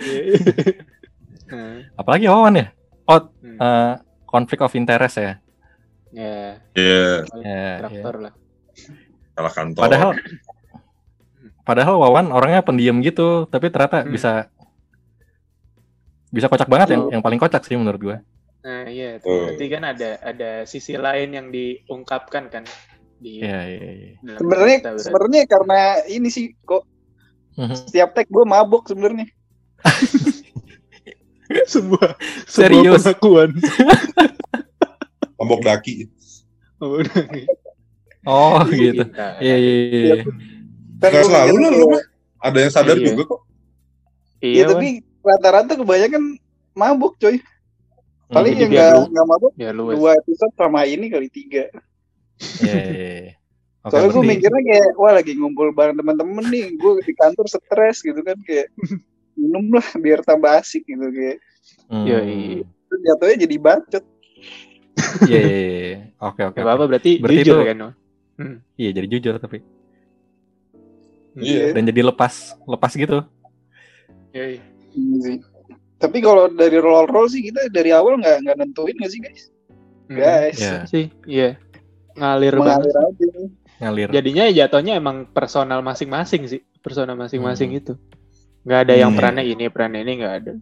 [1.47, 2.67] Nah, Apalagi Wawan ya?
[3.07, 3.59] Oh, hmm.
[3.59, 3.93] eh,
[4.27, 5.39] konflik of interest ya.
[6.11, 7.07] Ya, Iya,
[7.39, 7.67] Ya, ya.
[7.83, 8.33] karakter lah.
[9.31, 9.83] salah kantor.
[9.85, 10.11] Padahal
[11.63, 14.11] padahal Wawan orangnya pendiam gitu, tapi ternyata Hmm.
[14.11, 14.49] bisa
[16.27, 17.13] bisa kocak banget yang Hmm.
[17.19, 18.17] yang paling kocak sih menurut gua.
[18.67, 19.23] Nah, iya.
[19.23, 19.47] Oh.
[19.47, 22.67] Berarti kan ada ada sisi lain yang diungkapkan kan
[23.17, 24.11] di Iya, iya, iya.
[24.21, 26.83] dalam Sebenarnya sebenarnya karena ini sih kok
[27.55, 27.73] Mhm.
[27.79, 29.31] setiap tag gue mabuk sebenarnya.
[31.71, 32.83] sebuah Serius?
[32.83, 33.51] sebuah pengakuan.
[35.39, 36.11] Lombok daki.
[36.77, 37.23] Oh, udah.
[38.27, 39.07] Oh, gitu.
[39.07, 40.15] Kita- Iya, iya, iya.
[40.99, 41.99] Kan selalu lah tuh, lu.
[42.37, 43.05] Ada yang sadar Iya.
[43.07, 43.41] juga kok.
[44.37, 44.71] Iya Iya, Wan.
[44.75, 44.89] tapi
[45.23, 46.23] rata-rata kebanyakan
[46.75, 47.39] mabuk coy.
[48.29, 49.95] Paling yang nggak lu- nggak mabuk Ya luas.
[49.95, 51.71] dua episode sama ini kali tiga.
[52.61, 53.35] Iya, iya, iya.
[53.81, 58.03] Oke, Soalnya gue mikirnya kayak wah lagi ngumpul bareng teman-temen nih, gue di kantor stres
[58.03, 58.67] gitu kan kayak
[59.39, 61.39] minum lah biar tambah asik gitu kayak.
[61.87, 62.05] Hmm.
[62.67, 64.05] Terus Jatuhnya jadi bacot.
[65.23, 65.97] Iya, iya, iya.
[66.19, 66.51] Oke, oke.
[66.51, 66.59] Oke.
[66.61, 67.77] apa-apa berarti, Berarti jujur itu- kan.
[67.79, 67.89] No?
[68.75, 69.59] Iya, jadi jujur tapi
[71.37, 71.73] Iya.
[71.73, 73.23] dan jadi lepas, lepas gitu.
[74.33, 74.59] Iya
[75.23, 75.37] sih.
[75.97, 79.43] Tapi kalau dari roll roll sih kita dari awal nggak nggak nentuin nggak sih guys?
[80.07, 80.17] Hmm.
[80.17, 80.77] Guys, Iya.
[80.87, 81.51] Sih, iya.
[82.15, 82.93] Ngalir banget.
[82.93, 83.29] mengalir aja.
[83.77, 84.09] Ngalir.
[84.13, 86.61] Jadinya jatuhnya emang personal masing-masing sih.
[86.81, 87.81] Personal masing-masing Hmm.
[87.81, 87.93] itu.
[88.63, 89.19] Nggak ada yang Hmm.
[89.19, 90.53] perannya ini, perannya ini nggak ada.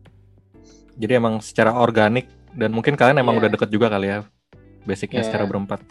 [0.95, 3.41] Jadi emang secara organik dan mungkin kalian emang Iya.
[3.47, 4.19] udah deket juga kali ya.
[4.87, 5.27] Basicnya Iya.
[5.29, 5.83] secara berempat.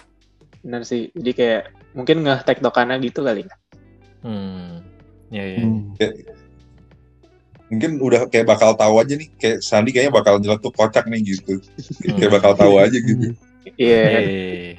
[0.64, 1.12] Benar sih.
[1.12, 3.44] Jadi kayak mungkin nggak tektokannya gitu kali.
[4.24, 4.80] Hmm.
[5.30, 5.62] Iya, iya.
[5.62, 5.82] Hmm.
[7.74, 11.58] Mungkin udah kayak bakal tahu aja nih, kayak Sandi kayaknya bakal nyeletuk kocak nih gitu.
[11.58, 12.16] Hmm.
[12.16, 13.34] Kayak bakal tahu aja gitu.
[13.74, 14.74] Iya, Iya, iya, iya.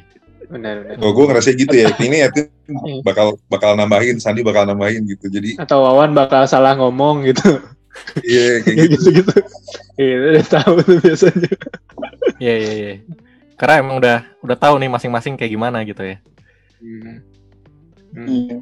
[0.45, 0.97] benar benar.
[1.01, 3.03] Kalau gue ngerasa gitu ya, ini ya Iya.
[3.03, 5.27] bakal bakal nambahin, Sandi bakal nambahin gitu.
[5.27, 7.59] Jadi Atau Wawan bakal salah ngomong gitu.
[8.23, 8.97] iya kayak Kayak gitu.
[9.11, 9.35] gitu-gitu.
[9.95, 11.51] Iya, udah tahu tuh biasanya.
[12.39, 12.93] Iya, iya, iya.
[13.55, 16.17] Karena emang udah udah tahu nih masing-masing kayak gimana gitu ya.
[16.83, 17.19] Hmm.
[18.15, 18.27] Hmm.
[18.29, 18.57] Iya.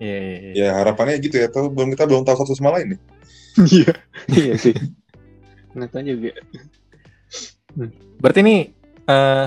[0.00, 0.52] Iya, iya, iya.
[0.56, 1.46] Ya harapannya gitu ya.
[1.46, 3.00] Tahu belum kita belum tahu satu sama lain nih.
[3.60, 3.92] Iya,
[4.30, 4.74] iya sih.
[5.72, 6.32] Nggak tahu juga.
[8.18, 8.56] Berarti ini
[9.04, 9.44] eh,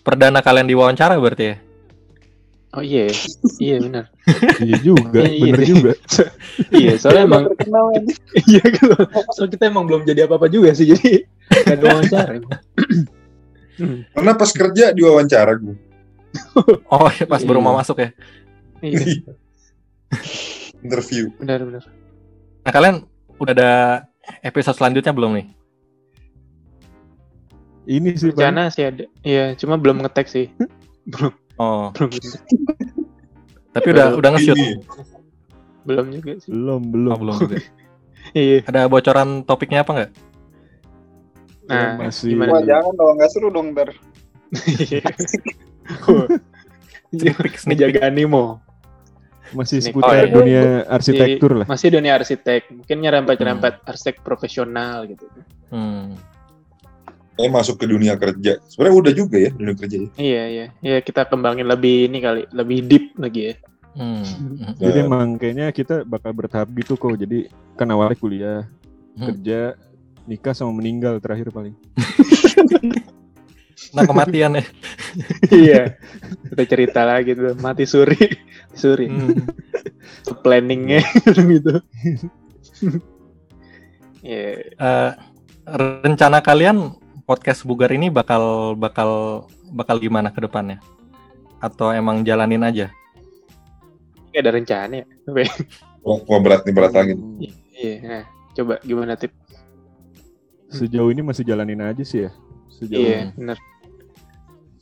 [0.00, 1.56] perdana kalian diwawancara berarti ya?
[2.76, 3.08] Oh iya,
[3.56, 4.04] iya benar.
[4.60, 5.68] Iya juga, Iya, bener iya.
[5.70, 5.92] juga.
[6.68, 7.42] Iya, soalnya emang
[8.44, 8.62] iya.
[9.32, 12.32] Soalnya kita emang belum jadi apa-apa juga sih, jadi nggak ada wawancara.
[13.76, 15.76] Hmm, Karena pas kerja diwawancara gue.
[16.86, 17.64] Oh, iya, pas baru Iya.
[17.64, 18.08] mau masuk ya.
[18.84, 19.24] Iya,
[20.80, 21.32] Interview.
[21.40, 21.84] benar-benar.
[22.60, 22.96] Nah, kalian
[23.40, 23.72] udah ada
[24.42, 25.46] episode selanjutnya belum nih?
[27.86, 28.30] Ini sih.
[28.34, 29.04] Rencana sih ada.
[29.22, 30.46] Iya, cuma belum ngetek sih.
[31.06, 32.12] Belum, Oh, belum,
[33.72, 34.58] tapi udah udah nge-shoot.
[35.88, 36.52] Belum juga sih.
[36.52, 37.10] belum belum.
[37.12, 37.58] Oh, belum juga.
[38.34, 38.66] Iya.
[38.66, 40.10] Ada bocoran topiknya apa nggak?
[41.70, 42.58] Nah, masih gimana?
[42.58, 45.06] Wah jangan dong, nggak seru dong peek,
[47.14, 47.54] sneak peek.
[47.70, 48.58] Ngejaga animo.
[49.54, 50.32] Masih seputar oh, iya.
[50.32, 51.66] dunia arsitektur lah.
[51.68, 52.72] Masih dunia arsitek.
[52.72, 55.26] Mungkin nyerempet-nyerempet arsitek profesional gitu.
[55.70, 56.16] Hmm.
[57.36, 58.56] Kayak masuk ke dunia kerja.
[58.64, 59.96] Sebenarnya udah juga ya dunia kerja.
[60.00, 60.08] ya.
[60.16, 60.66] Iya, iya.
[60.80, 63.54] Iya, kita kembangin lebih ini kali, lebih deep lagi ya.
[63.92, 64.24] Hmm.
[64.24, 64.72] Hmm.
[64.80, 65.04] Jadi Ya.
[65.04, 67.14] emang kayaknya kita bakal bertahap gitu kok.
[67.20, 68.60] Jadi kan awalnya kuliah,
[69.16, 69.32] Hmm.
[69.32, 69.72] kerja,
[70.28, 71.72] nikah sama meninggal terakhir paling.
[73.94, 74.64] Nah, kematian ya.
[75.62, 75.82] iya.
[76.50, 78.16] Kita cerita lagi tuh, mati suri.
[78.80, 79.08] Suri.
[79.08, 79.40] Hmm.
[80.44, 81.00] Planningnya
[81.52, 81.80] gitu.
[84.20, 84.50] Iya.
[84.76, 85.10] Eh,
[85.66, 86.92] rencana kalian
[87.24, 90.78] podcast bugar ini bakal bakal bakal gimana ke depannya?
[91.62, 92.92] Atau emang jalanin aja?
[94.30, 95.06] Nggak ada rencana ya.
[95.32, 95.48] Ya?
[96.04, 97.14] Wah, wah, berat nih berat lagi.
[97.16, 97.40] Hmm,
[97.76, 97.94] Iya.
[98.04, 98.24] Nah,
[98.56, 99.32] coba gimana tip?
[100.72, 102.30] Sejauh ini masih jalanin aja sih ya.
[102.76, 103.56] Sejauh Iya, benar.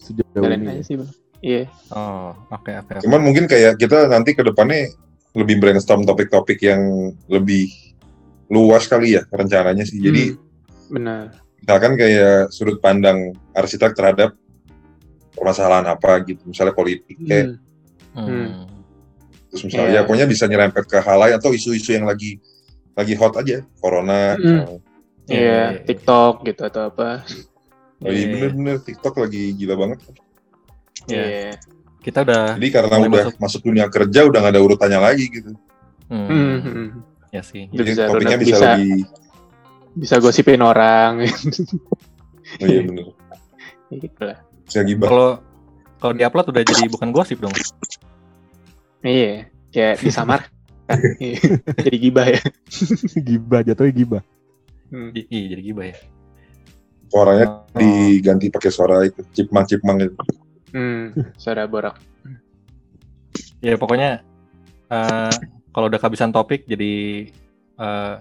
[0.05, 0.71] Sejauh Jalanin ini.
[0.71, 1.11] aja sih, Bang.
[1.41, 1.63] Iya.
[1.91, 2.93] Oh, oke oke.
[2.95, 3.05] oke.
[3.05, 4.93] Cuman mungkin kayak kita nanti ke depannya
[5.33, 6.81] lebih brainstorm topik-topik yang
[7.27, 7.69] lebih
[8.47, 9.99] luas kali ya rencananya sih.
[9.99, 10.41] Jadi Hmm,
[10.91, 11.25] benar.
[11.59, 14.37] misalkan kayak sudut pandang arsitek terhadap
[15.33, 17.59] permasalahan apa gitu, misalnya politik kayak
[18.15, 18.25] Hmm.
[18.31, 18.51] Hmm.
[19.51, 19.99] terus misalnya Iya.
[19.99, 22.39] ya pokoknya bisa nyerempet ke hal lain atau isu-isu yang lagi
[22.95, 24.35] lagi hot aja, corona.
[24.35, 24.79] Hmm.
[25.25, 25.41] Iya, Iya,
[25.73, 25.83] iya.
[25.83, 27.27] TikTok gitu atau apa.
[28.03, 29.99] Oh iya bener-bener TikTok lagi gila banget.
[31.07, 31.25] Iya.
[31.25, 31.53] Iya.
[32.05, 33.35] Kita udah Jadi karena udah masuk.
[33.41, 33.61] masuk.
[33.65, 35.51] dunia kerja udah nggak ada urutannya lagi gitu.
[36.13, 36.89] hmm, Hmm, hmm.
[37.33, 37.71] ya sih.
[37.71, 38.93] Itu Jadi bisa topiknya bisa, bisa, bisa, lebih
[39.95, 41.13] bisa gosipin orang.
[42.61, 43.05] oh iya bener.
[43.95, 44.39] gitu lah.
[44.67, 45.09] Bisa gibah.
[45.09, 45.31] Kalau
[46.03, 47.55] kalau diupload udah jadi bukan gosip dong.
[49.01, 50.49] Iya, kayak disamar.
[51.85, 52.41] Jadi gibah ya.
[53.29, 54.23] gibah jatuhnya gibah.
[54.93, 55.17] Hmm.
[55.17, 55.97] Iya jadi gibah ya.
[57.15, 57.79] Suaranya Oh.
[57.79, 60.15] diganti pakai suara itu cipmang cipmang itu.
[60.75, 61.95] Hmm, suara borak.
[63.63, 64.27] Ya pokoknya
[64.91, 65.35] eh,
[65.71, 67.27] kalau udah kehabisan topik jadi
[67.79, 68.15] eh,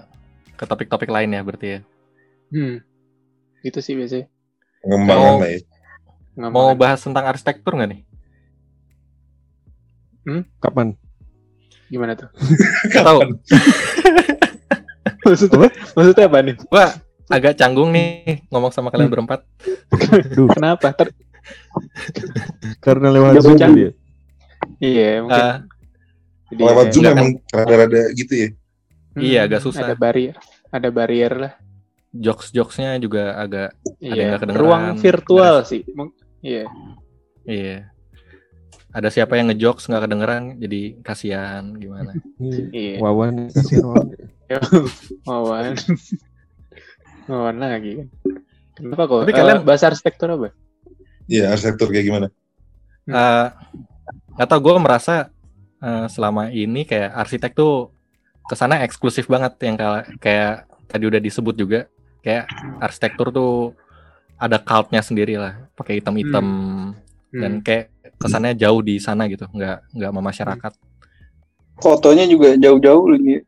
[0.54, 1.80] ke topik-topik lain ya berarti ya.
[2.54, 2.86] Hmm.
[3.66, 4.30] Gitu sih biasanya.
[4.86, 5.38] Pengembangan Oh.
[5.42, 5.60] lah ya.
[6.34, 8.02] Mau bahas tentang arsitektur nggak nih?
[10.58, 10.94] Kapan?
[11.90, 12.26] gimana tuh?
[12.90, 13.20] Tahu.
[15.24, 16.56] Maksudnya, maksudnya apa nih?
[16.68, 16.86] Gua
[17.34, 19.42] agak canggung nih ngomong sama kalian berempat.
[20.32, 20.94] Duh, Kenapa?
[20.94, 21.16] Ter-
[22.80, 23.92] karena lewat Zoom ya.
[24.80, 25.44] iya, mungkin.
[25.44, 25.56] Eh,
[26.50, 28.48] Jadi Lewat Zoom Nggak emang rada-rada gitu ya.
[29.14, 29.84] Hmm, Iya, agak susah.
[29.84, 30.36] Ada barrier,
[30.70, 31.54] ada barrier lah.
[32.14, 34.62] jokes-jokesnya juga agak Iya, kedengeran.
[34.62, 35.82] ruang virtual Ada- sih.
[36.40, 36.70] Iya.
[37.44, 37.90] iya.
[38.94, 42.14] Ada siapa yang ngejokes nggak kedengeran jadi kasihan gimana?
[42.70, 43.02] Iya.
[43.02, 44.08] Wawan kasihan Wawan.
[45.26, 45.74] Wawan.
[47.26, 48.08] Wawan lagi kan.
[48.74, 49.20] Kenapa kok?
[49.24, 50.50] Tapi Eh, kalian- bahasa arsitektur apa?
[51.26, 52.28] Iya, arsitektur kayak gimana?
[53.06, 53.14] Hmm.
[53.14, 53.48] Eh,
[54.38, 55.30] atau gue merasa
[55.80, 57.92] eh, selama ini kayak arsitek tuh
[58.42, 61.80] ke sana eksklusif banget yang kala- kayak tadi udah disebut juga
[62.20, 62.48] kayak
[62.80, 63.76] arsitektur tuh
[64.36, 66.44] ada cultnya sendiri lah pakai hitam-hitam
[67.30, 67.62] dan Hmm.
[67.62, 70.74] kayak kesannya jauh di sana gitu nggak nggak sama masyarakat
[71.76, 73.44] Fotonya juga jauh-jauh lagi.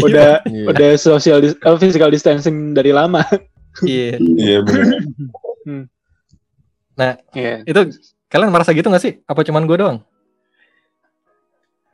[0.00, 0.64] Udah Iya.
[0.66, 3.22] udah social dis- eh, physical distancing dari lama.
[3.82, 5.00] iya Iya benar.
[7.30, 7.62] Iya.
[7.62, 7.80] itu
[8.26, 9.98] kalian merasa gitu nggak sih apa cuman gue doang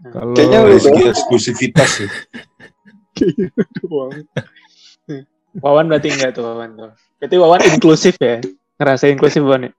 [0.04, 0.78] Kalau Kayaknya udah.
[0.78, 2.08] segi eksklusivitas ya.
[5.56, 6.90] Wawan berarti enggak tuh Wawan tuh.
[7.16, 8.42] Berarti Wawan inklusif ya.
[8.76, 9.72] Ngerasa inklusif Wawan ya?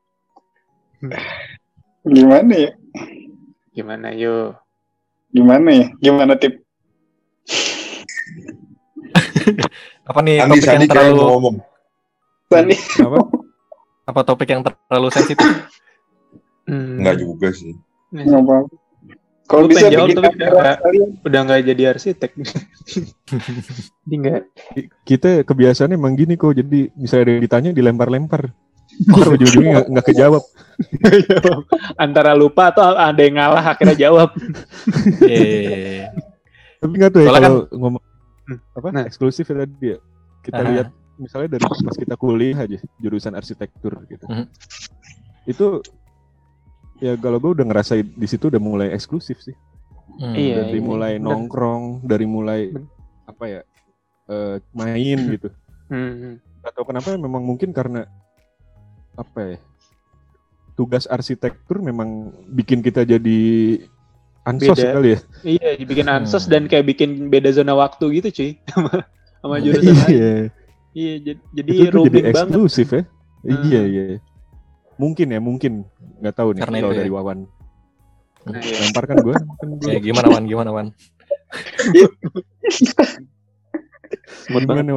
[2.02, 2.72] Gimana ya?
[3.70, 4.58] Gimana yo?
[5.30, 5.86] Gimana ya?
[6.02, 6.65] Gimana tip?
[10.06, 11.56] Apa nih Andi topik yang Sandi kayak terlalu mau ngomong.
[12.46, 12.76] Sandi.
[13.02, 13.18] apa?
[14.06, 15.50] apa topik yang terlalu sensitif
[16.66, 16.98] Hmm.
[16.98, 17.78] Enggak juga sih.
[19.46, 21.10] Kalau bisa jawab, bikin tapi sekalian.
[21.22, 22.32] Udah nggak jadi arsitek.
[24.02, 24.42] Jadi enggak.
[25.06, 26.58] Kita kebiasaan emang gini kok.
[26.58, 28.50] Jadi misalnya ada yang ditanya dilempar-lempar.
[28.90, 30.42] Terus ujung-ujungnya nggak- kejawab.
[32.02, 34.34] Antara lupa atau ada yang ngalah akhirnya jawab.
[35.30, 36.10] Iya.
[36.82, 38.02] Tapi nggak tuh ya kalau ngomong
[38.46, 38.60] Hmm.
[38.78, 39.04] apa Nah.
[39.10, 40.00] eksklusif ya tadi ya.
[40.46, 40.70] Kita Aha.
[40.70, 44.26] lihat misalnya dari pas kita kuliah aja jurusan arsitektur gitu.
[44.30, 44.46] Mhm.
[45.50, 45.68] Itu
[47.02, 49.56] ya kalau gue udah ngerasain di situ udah mulai eksklusif sih.
[50.16, 50.32] Hmm.
[50.32, 50.70] Iya.
[50.70, 51.26] dari mulai bener.
[51.28, 52.72] nongkrong, dari mulai
[53.28, 53.62] apa ya
[54.32, 55.50] eh, main gitu.
[55.92, 56.40] Hmm.
[56.64, 58.08] Gak tahu kenapa memang mungkin karena
[59.16, 59.58] apa ya
[60.76, 63.40] tugas arsitektur memang bikin kita jadi
[64.46, 64.94] ansos Beda.
[64.94, 65.20] kali ya.
[65.44, 66.52] Iya, dibikin ansos Hmm.
[66.52, 68.52] dan kayak bikin beda zona waktu gitu cuy.
[68.72, 68.92] Sama
[69.42, 70.08] sama jurusan lain.
[70.08, 70.34] Iya.
[70.92, 72.36] Iya, jadi, jadi Itu tuh jadi rumit banget.
[72.40, 73.02] eksklusif ya.
[73.44, 73.62] Hmm.
[73.64, 74.04] Iya iya.
[74.96, 75.72] Mungkin ya mungkin
[76.18, 77.00] nggak tahu nih Karena kalau itu ya.
[77.00, 77.40] dari Wawan.
[78.46, 78.78] Nah, iya.
[78.80, 79.36] Lempar kan gue.
[79.36, 80.88] Kan gua Ya, gimana Wan gimana Wan
[84.46, 84.96] gimana Wan?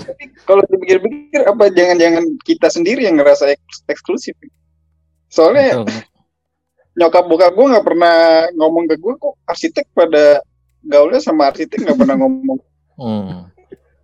[0.00, 4.32] Tapi kalau dipikir-pikir apa jangan-jangan kita sendiri yang ngerasa eks- eksklusif?
[5.28, 5.86] Soalnya Betul.
[6.94, 8.16] Nyokap bokap gue nggak pernah
[8.54, 10.42] ngomong ke gue kok arsitek pada
[10.80, 12.58] gaulnya sama arsitek nggak pernah ngomong
[13.00, 13.48] Hmm.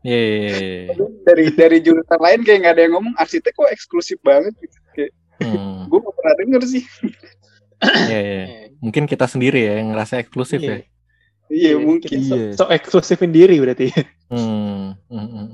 [0.01, 0.95] Iya, iya, iya, iya.
[1.21, 4.77] dari dari jurusan lain kayak nggak ada yang ngomong arsitek kok eksklusif banget gitu.
[4.97, 5.85] Kayak Hmm.
[5.85, 6.83] gue nggak pernah denger sih.
[8.09, 8.45] Iya, iya.
[8.81, 10.71] Mungkin kita sendiri ya yang ngerasa eksklusif Iya.
[10.71, 10.77] ya.
[10.81, 10.87] Iya
[11.53, 12.09] Iya, mungkin.
[12.09, 12.45] kita Iya.
[12.57, 13.93] So, so eksklusifin diri berarti.
[14.33, 14.97] Hmm.
[15.13, 15.47] hmm, hmm.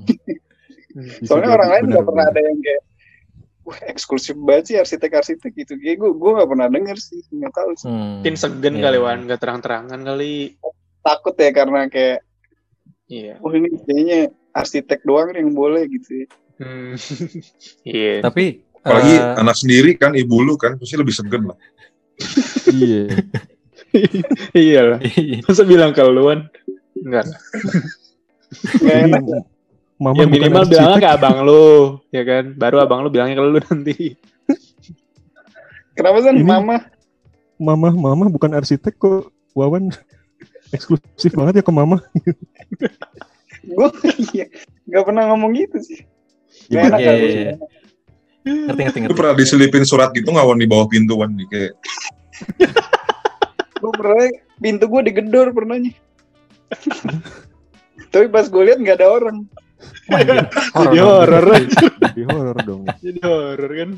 [1.27, 2.81] Soalnya orang lain nggak pernah ada yang kayak
[3.63, 5.73] wah eksklusif banget sih arsitek-arsitek gitu.
[5.79, 7.87] Kayak gue gue nggak pernah denger sih nggak tahu sih.
[7.87, 8.19] Hmm.
[8.21, 8.83] Mungkin segen Iya.
[8.83, 10.59] kali Wan, nggak terang-terangan kali.
[11.03, 12.19] Takut ya karena kayak
[13.07, 13.33] Iya.
[13.43, 14.19] wah ini kayaknya
[14.53, 16.23] arsitek doang yang boleh gitu.
[16.23, 16.27] ya.
[16.61, 16.93] Hmm.
[17.87, 18.21] Iya.
[18.21, 18.45] Tapi
[18.83, 21.55] Apalagi eh, anak sendiri kan, ibu lu kan, pasti lebih segen lah.
[22.67, 23.15] Iya.
[24.67, 24.99] iya lah.
[25.47, 26.51] Masa bilang ke lu Wan?
[26.99, 27.31] Enggak.
[27.31, 27.39] lah.
[28.83, 29.23] Nggak Ini enak.
[30.01, 32.53] Mama Ya minimal bilangnya ke abang lu, ya kan?
[32.57, 33.95] Baru abang lu bilangnya ke lu nanti.
[35.97, 36.77] Kenapa sih mama?
[37.61, 39.29] Mama, mama bukan arsitek kok.
[39.53, 39.93] Wawan
[40.73, 42.01] eksklusif banget ya ke mama.
[43.63, 43.87] Gue
[44.33, 44.49] iya
[44.89, 46.01] nggak pernah ngomong gitu sih.
[46.67, 46.99] Enak Iya, kan?
[46.99, 47.53] iya, iya.
[48.43, 49.15] ngerti ngerti Lu ngerti.
[49.15, 51.37] pernah diselipin surat gitu nggak Wan di bawah pintu Wan?
[51.37, 51.77] Di Kayak,
[53.77, 54.25] Gue pernah
[54.57, 55.93] pintu gue digedor pernahnya.
[58.11, 59.45] Tapi pas gue lihat nggak ada orang.
[60.09, 61.47] Jadi horor.
[62.01, 62.83] Jadi horor dong.
[62.99, 63.89] Jadi horor kan.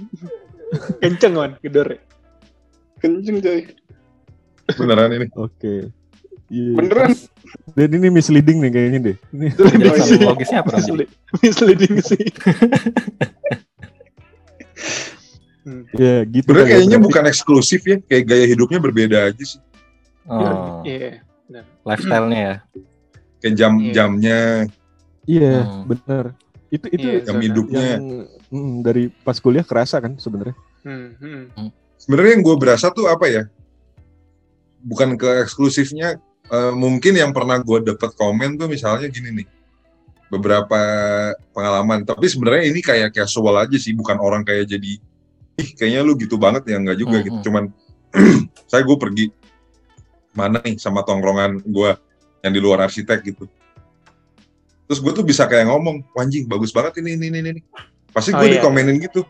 [1.02, 1.88] Kenceng Wan, gedor.
[1.94, 2.00] ya?
[3.00, 3.62] Kenceng coy.
[4.66, 5.28] beneran ini.
[5.38, 5.94] Oke.
[6.50, 6.74] Iya.
[6.78, 7.12] Beneran.
[7.74, 9.18] Dan ini misleading nih kayaknya deh.
[9.34, 9.48] Ini
[10.22, 10.78] logisnya apa
[11.42, 12.22] Misleading sih.
[15.98, 16.46] ya gitu.
[16.46, 17.08] Sebenarnya kali ya, kayaknya berarti.
[17.10, 19.62] bukan eksklusif ya, kayak gaya hidupnya berbeda aja sih.
[20.26, 21.22] Oh, Iya.
[21.86, 22.56] lifestyle-nya ya.
[23.42, 24.40] Kayak jam-jamnya,
[25.26, 25.84] Iya, Hmm.
[25.88, 26.26] benar.
[26.70, 27.44] Itu itu jam zona.
[27.44, 27.82] hidupnya.
[27.96, 28.06] yang
[28.48, 30.56] mm, dari pas kuliah kerasa kan sebenarnya.
[30.82, 31.70] Hmm, hmm.
[31.98, 33.44] Sebenarnya yang gue berasa tuh apa ya?
[34.80, 39.48] Bukan ke eksklusifnya, eh, mungkin yang pernah gue dapet komen tuh misalnya gini nih,
[40.28, 40.78] beberapa
[41.52, 42.06] pengalaman.
[42.06, 45.02] Tapi sebenarnya ini kayak casual aja sih, bukan orang kayak jadi,
[45.56, 47.24] ih kayaknya lu gitu banget ya nggak juga Mhm.
[47.24, 47.38] gitu.
[47.50, 47.64] Cuman
[48.70, 49.26] saya gue pergi
[50.32, 51.92] mana nih sama tongkrongan gue
[52.44, 53.50] yang di luar arsitek gitu.
[54.86, 57.62] Terus gue tuh bisa kayak ngomong "Wah, anjing bagus banget ini ini ini ini
[58.10, 58.54] pasti Oh, gue iya.
[58.58, 59.26] dikomenin gitu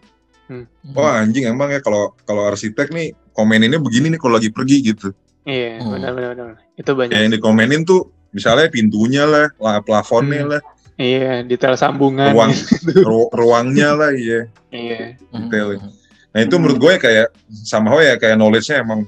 [0.45, 0.69] Hmm.
[0.91, 5.09] wah anjing emang ya kalau kalau arsitek nih komeninnya begini nih kalau lagi pergi gitu
[5.41, 5.89] Iya, Hmm.
[5.91, 6.57] benar benar benar.
[6.73, 7.09] Itu banyak.
[7.11, 10.51] kayak yang dikomenin tuh misalnya pintunya lah, lah plafonnya Hmm.
[10.51, 10.61] lah
[10.95, 12.29] Iya, detail sambungan.
[12.29, 12.53] ruang
[13.09, 15.17] ru- ruangnya lah iya iya.
[15.29, 15.81] detail.
[16.29, 17.27] nah itu menurut gue kayak
[17.63, 19.07] sama ya kayak knowledge-nya emang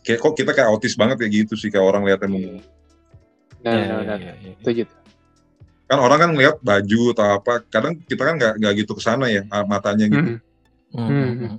[0.00, 2.60] kayak kok kita kayak autis banget kayak gitu sih kayak orang lihat emang
[3.60, 4.18] Benar Iya, benar iya, benar.
[4.18, 4.52] iya, iya.
[4.58, 4.82] Setuju.
[5.94, 9.26] Kan orang kan ngeliat baju atau apa kadang kita kan nggak nggak gitu ke sana
[9.26, 10.32] ya ah, matanya gitu
[10.90, 11.00] Mm.
[11.00, 11.10] Hmm, Hmm.
[11.10, 11.58] hmm, hmm.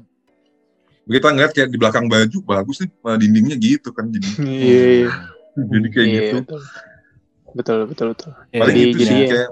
[1.08, 5.10] kita ngeliat kayak di belakang baju bagus nih malah dindingnya gitu kan jadi Iya, iya.
[5.56, 6.62] jadi kayak Iya, gitu betul.
[7.52, 8.32] Betul, betul, betul.
[8.50, 9.50] Iya, paling Jadi- gitu sih jadi- kayak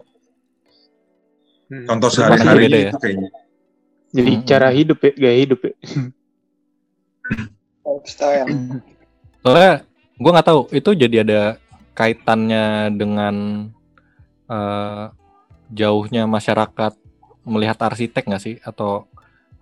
[1.65, 1.85] Hmm.
[1.85, 2.83] contoh sehari-hari beda ya?
[2.85, 3.29] gitu kayaknya
[4.13, 4.43] Jadi Hmm.
[4.45, 5.73] cara hidup ya, gaya hidup ya.
[7.83, 8.47] Lifestyle.
[9.39, 9.73] Soalnya
[10.15, 11.41] gue nggak tahu itu jadi ada
[11.93, 12.63] kaitannya
[12.93, 13.35] dengan
[14.53, 15.05] eh,
[15.73, 16.93] jauhnya masyarakat
[17.43, 19.09] melihat arsitek nggak sih atau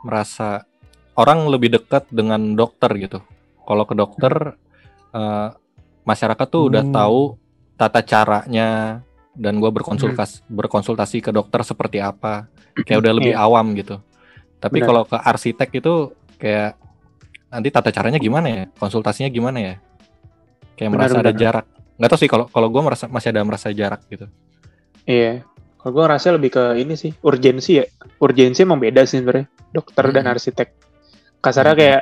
[0.03, 0.67] merasa
[1.13, 3.19] orang lebih dekat dengan dokter gitu.
[3.63, 4.57] Kalau ke dokter
[5.11, 5.49] eh,
[6.03, 6.93] masyarakat tuh udah Hmm.
[6.93, 7.21] tahu
[7.75, 9.01] tata caranya
[9.33, 12.47] dan gue berkonsultasi berkonsultasi ke dokter seperti apa.
[12.87, 13.41] Kayak udah lebih Iya.
[13.41, 13.99] awam gitu.
[14.57, 15.93] Tapi kalau ke arsitek itu
[16.37, 16.77] kayak
[17.49, 18.63] nanti tata caranya gimana ya?
[18.77, 19.75] Konsultasinya gimana ya?
[20.75, 21.41] Kayak Benar, merasa ada benar.
[21.41, 21.65] jarak.
[21.97, 24.25] Nggak tahu sih kalau kalau gue merasa masih ada merasa jarak gitu.
[25.05, 25.45] Iya.
[25.81, 27.85] Kalau gue ngerasa lebih ke ini sih, urgensi ya.
[28.21, 30.33] Urgensi emang beda sih sebenarnya, dokter dan Hmm.
[30.37, 30.69] arsitek.
[31.41, 31.81] Kasarnya Hmm.
[31.81, 32.01] kayak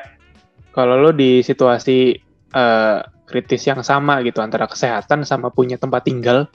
[0.72, 2.16] kalau lo di situasi
[2.50, 2.98] eh,
[3.30, 6.50] kritis yang sama gitu antara kesehatan sama punya tempat tinggal,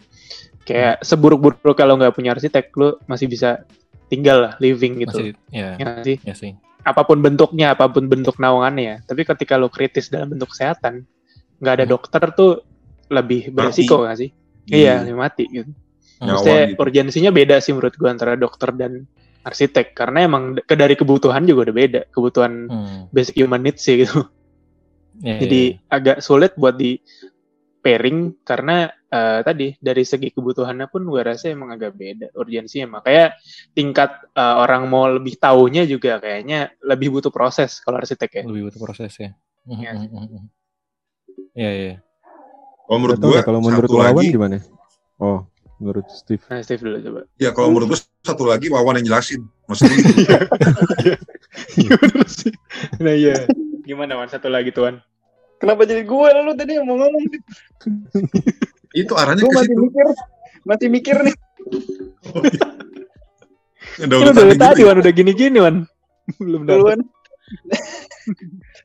[0.66, 1.06] kayak Hmm.
[1.06, 3.62] seburuk-buruk kalau nggak punya arsitek, lo masih bisa
[4.10, 5.30] tinggal lah, living gitu.
[5.30, 6.16] Masih ya, Ya nggak sih?
[6.26, 6.52] ya sih.
[6.84, 9.06] apa pun bentuknya, apa pun bentuk naungannya.
[9.08, 11.06] Tapi ketika lo kritis dalam bentuk kesehatan,
[11.62, 11.92] nggak ada Hmm.
[11.96, 12.60] dokter tuh
[13.08, 14.30] lebih beresiko nggak sih?
[14.68, 15.70] Iya, lebih mati gitu.
[16.24, 16.80] Maksudnya gitu.
[16.80, 19.04] urgensinya beda sih menurut gua antara dokter dan
[19.44, 23.00] arsitek karena emang ke dari kebutuhan juga udah beda, kebutuhan Hmm.
[23.12, 24.24] basic human needs sih gitu.
[25.20, 26.98] Ya, Jadi ya, agak sulit buat di
[27.84, 33.36] pairing karena eh, tadi dari segi kebutuhannya pun gue rasa emang agak beda urgensinya makanya
[33.76, 38.42] tingkat eh, orang mau lebih taunya juga kayaknya lebih butuh proses kalau arsitek ya.
[38.42, 38.44] ya.
[38.48, 39.30] lebih butuh proses ya.
[39.68, 39.92] Hmm, Iya.
[39.92, 40.44] hmm, hmm.
[41.54, 41.94] Iya iya.
[42.88, 44.56] kalau menurut gue deh, kalau menurut lagi gimana?
[45.20, 45.46] Oh,
[45.84, 46.40] menurut Steve.
[46.48, 47.20] Nah, Steve dulu coba.
[47.36, 50.00] ya kalau menurut gue satu lagi Wawan yang jelasin maksudnya
[51.76, 52.52] Iya bener sih.
[53.04, 53.36] Nah iya.
[53.84, 55.04] Gimana Wan satu lagi tuan?
[55.60, 57.24] Kenapa jadi gue lalu tadi yang mau ngomong?
[58.94, 60.06] itu arahnya ke masih situ mikir,
[60.64, 61.36] masih mikir nih.
[64.00, 65.76] Ada Kan udah urutannya dari tadi gitu Wan udah gini-gini Wan.
[66.40, 66.60] Belum.
[66.64, 67.00] Duluan.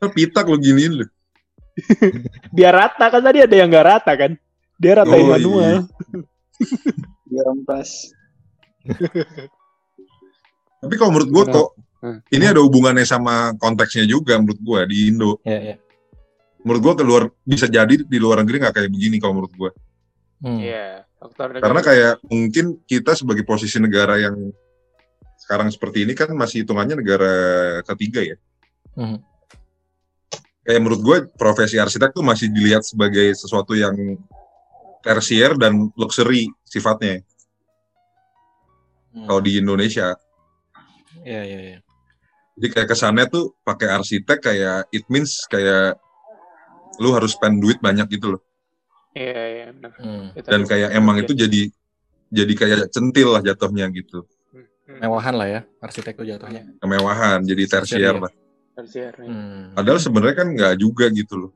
[0.04, 0.08] ya.
[0.12, 1.06] pitak lo giniin lo
[2.52, 4.32] Biar rata kan tadi ada yang nggak rata kan?
[4.76, 5.88] Dia ratain Oh, manual.
[5.88, 6.39] Biar
[7.64, 7.90] pas.
[10.80, 12.24] tapi kalau menurut gue kok Hmm.
[12.32, 15.76] ini ada hubungannya sama konteksnya juga menurut gue di Indo Ya ya.
[16.64, 19.72] menurut gue keluar bisa jadi di luar negeri nggak kayak begini kalau menurut gue
[20.40, 20.56] Hmm.
[20.56, 21.04] Iya.
[21.60, 24.56] Karena kayak mungkin kita sebagai posisi negara yang
[25.36, 27.34] sekarang seperti ini kan masih hitungannya negara
[27.84, 28.40] ketiga ya
[28.96, 29.20] Hmm.
[30.64, 33.92] kayak menurut gue profesi arsitek tuh masih dilihat sebagai sesuatu yang
[35.02, 37.24] tersier dan luxury sifatnya
[39.10, 39.26] Hmm.
[39.26, 40.14] kalau di Indonesia
[41.20, 41.78] Iya iya iya.
[42.54, 45.98] jadi kayak kesannya tuh pakai arsitek kayak it means kayak
[46.96, 48.42] lu harus spend duit banyak gitu loh
[49.12, 49.92] Iya iya benar.
[49.98, 50.30] Hmm.
[50.38, 51.24] Dan kayak emang Iya.
[51.26, 51.62] itu jadi
[52.30, 54.22] jadi kayak centil lah jatuhnya gitu
[54.54, 55.00] Hmm, hmm.
[55.02, 56.62] Mewahan lah ya arsitek tuh jatuhnya.
[56.78, 58.16] kemewahan jadi tersier Tersier.
[58.20, 58.32] lah
[58.76, 59.28] Tersier, iya.
[59.28, 59.74] Hmm.
[59.74, 61.52] padahal sebenarnya kan nggak juga gitu loh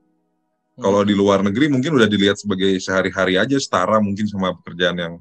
[0.74, 5.14] kalau di luar negeri mungkin udah dilihat sebagai sehari-hari aja setara mungkin sama pekerjaan yang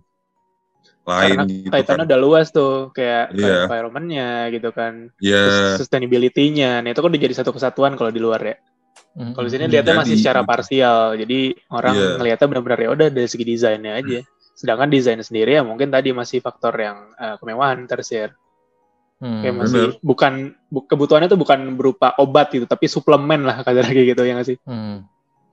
[1.03, 3.67] lain Karena gitu kaitannya kan udah luas tuh kayak Iya.
[3.67, 5.11] environment-nya gitu kan.
[5.19, 5.35] ya
[5.75, 6.79] Terus sustainability-nya.
[6.79, 8.55] Nah, itu kan udah jadi satu kesatuan kalau di luar ya.
[9.13, 9.35] Hmm.
[9.35, 9.73] Kalau di sini Hmm.
[9.75, 10.49] lihatnya masih secara gitu.
[10.49, 10.99] parsial.
[11.19, 11.39] Jadi
[11.69, 12.09] orang Iya.
[12.17, 14.19] ngelihatnya benar-benar ya udah dari segi desainnya aja.
[14.55, 18.31] Sedangkan desain sendiri ya mungkin tadi masih faktor yang eh, kemewahan tersier.
[19.19, 19.43] Hmm.
[19.43, 20.33] Kayak masih bukan
[20.71, 24.47] bu- kebutuhannya tuh bukan berupa obat gitu, tapi suplemen lah kata kayak gitu ya nggak
[24.47, 24.57] sih?
[24.63, 25.03] Hmm.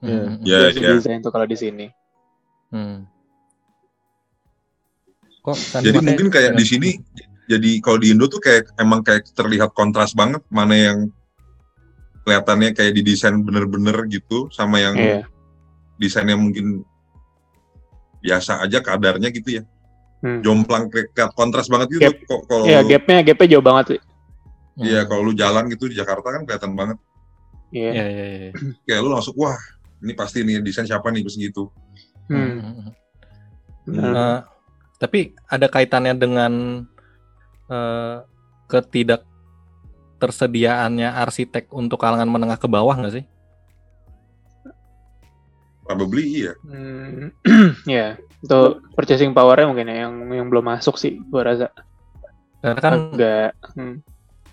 [0.01, 0.19] Iya.
[0.19, 0.33] Hmm.
[0.41, 0.93] Ya, segi ya.
[0.97, 1.85] desain tuh kalau di sini.
[2.69, 3.05] Hmm.
[5.41, 6.89] Kok jadi mungkin kayak di sini
[7.45, 10.99] jadi kalau di Indo tuh kayak emang kayak terlihat kontras banget mana yang
[12.21, 15.25] kelihatannya kayak didesain bener-bener gitu sama yang Iya.
[15.97, 16.85] desainnya mungkin
[18.21, 19.63] biasa aja kadarnya gitu ya
[20.21, 20.45] Hmm.
[20.45, 22.13] jomplang kayak kontras banget gitu Gap.
[22.21, 23.99] kok kalau Iya, gapnya gapnya jauh banget sih.
[24.71, 24.85] Hmm.
[24.85, 26.97] iya kalau lu jalan gitu di Jakarta kan kelihatan banget
[27.73, 27.89] Iya.
[27.89, 28.49] Iya iya iya.
[28.85, 29.57] kayak lu langsung wah
[30.01, 31.69] ini pasti nih desain siapa nih terus gitu
[32.31, 32.93] Hmm.
[33.89, 33.97] Hmm.
[33.97, 34.39] Eh,
[35.01, 36.85] Tapi ada kaitannya dengan
[37.67, 38.15] eh,
[38.69, 39.25] ketidak
[40.21, 43.25] tersediaannya arsitek untuk kalangan menengah ke bawah nggak sih?
[45.81, 46.53] Probably iya.
[46.61, 47.33] Hmm,
[47.89, 48.59] ya, itu
[48.93, 51.67] purchasing power-nya mungkin ya yang yang belum masuk sih gua rasa.
[52.61, 53.51] Karena kan Enggak.
[53.73, 53.95] Hmm.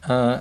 [0.09, 0.36] eh,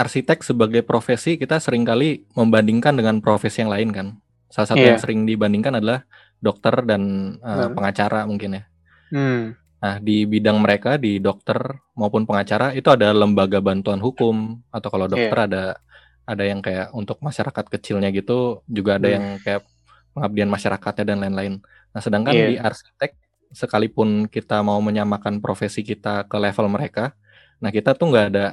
[0.00, 4.08] arsitek sebagai profesi kita sering kali membandingkan dengan profesi yang lain kan.
[4.54, 4.94] Salah satu Iya.
[4.94, 6.06] yang sering dibandingkan adalah
[6.38, 7.02] dokter dan
[7.42, 7.74] eh, Hmm.
[7.74, 8.62] pengacara mungkin ya.
[9.10, 9.58] Hmm.
[9.82, 11.58] Nah, di bidang mereka di dokter
[11.92, 15.64] maupun pengacara itu ada lembaga bantuan hukum atau kalau dokter ada
[16.24, 19.14] ada yang kayak untuk masyarakat kecilnya gitu juga ada Hmm.
[19.18, 19.60] yang kayak
[20.14, 21.54] pengabdian masyarakatnya dan lain-lain.
[21.90, 22.46] Nah, sedangkan Iya.
[22.46, 23.12] di arsitek
[23.50, 27.12] sekalipun kita mau menyamakan profesi kita ke level mereka,
[27.58, 28.46] nah kita tuh nggak ada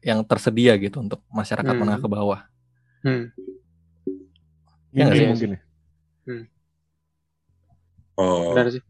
[0.00, 1.80] yang tersedia gitu untuk masyarakat Hmm.
[1.80, 2.40] menengah ke bawah.
[3.00, 3.30] Hmm.
[4.94, 5.30] Iya nggak Minim sih?
[5.34, 5.60] mungkin ya.
[8.14, 8.82] Oh, Benar sih.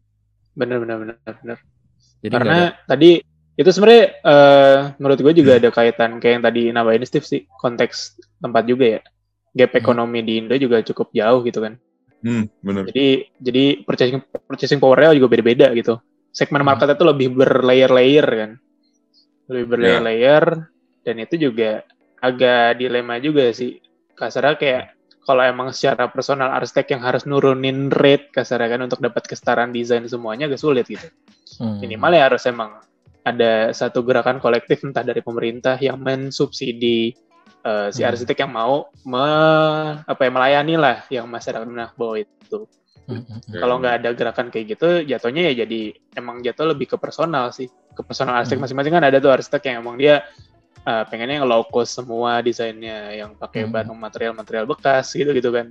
[0.55, 1.57] Benar benar benar benar.
[2.21, 3.09] Jadi Karena ada- tadi
[3.55, 8.21] itu sebenarnya eh, menurut gue juga ada kaitan kayak yang tadi nambahin Steve sih konteks
[8.37, 9.01] tempat juga ya.
[9.55, 9.81] Gap Hmm.
[9.81, 11.75] ekonomi di Indo juga cukup jauh gitu kan.
[12.25, 12.83] hmm, bener.
[12.89, 13.05] Jadi
[13.37, 14.17] jadi purchasing
[14.49, 16.01] purchasing power-nya juga beda-beda gitu.
[16.33, 16.73] Segmen Hmm.
[16.73, 18.51] marketnya tuh lebih berlayer-layer kan.
[19.45, 20.43] Lebih berlayer-layer
[21.01, 21.85] dan itu juga
[22.17, 23.77] agak dilema juga sih.
[24.17, 24.83] Kasarnya kayak
[25.25, 30.05] kalau emang secara personal arsitek yang harus nurunin rate kasarnya kan untuk dapat kesetaraan desain
[30.05, 31.09] semuanya agak sulit gitu.
[31.57, 31.81] Hmm.
[31.81, 32.77] Minimal ya harus emang
[33.25, 37.17] ada satu gerakan kolektif entah dari pemerintah yang mensubsidi
[37.65, 38.13] eh, si Hmm.
[38.13, 42.69] arsitek yang mau me- apa ya melayani lah yang masyarakat menengah bawah itu.
[43.09, 43.57] Hmm, hmm, hmm.
[43.57, 47.65] Kalau nggak ada gerakan kayak gitu, jatuhnya ya jadi emang jatuh lebih ke personal sih.
[47.97, 48.69] Ke personal arsitek Hmm.
[48.69, 50.21] masing-masing kan ada tuh arsitek yang emang dia
[50.85, 53.73] uh, pengennya yang low cost semua desainnya, yang pakai Hmm.
[53.73, 55.67] bahan material-material bekas gitu-gitu kan.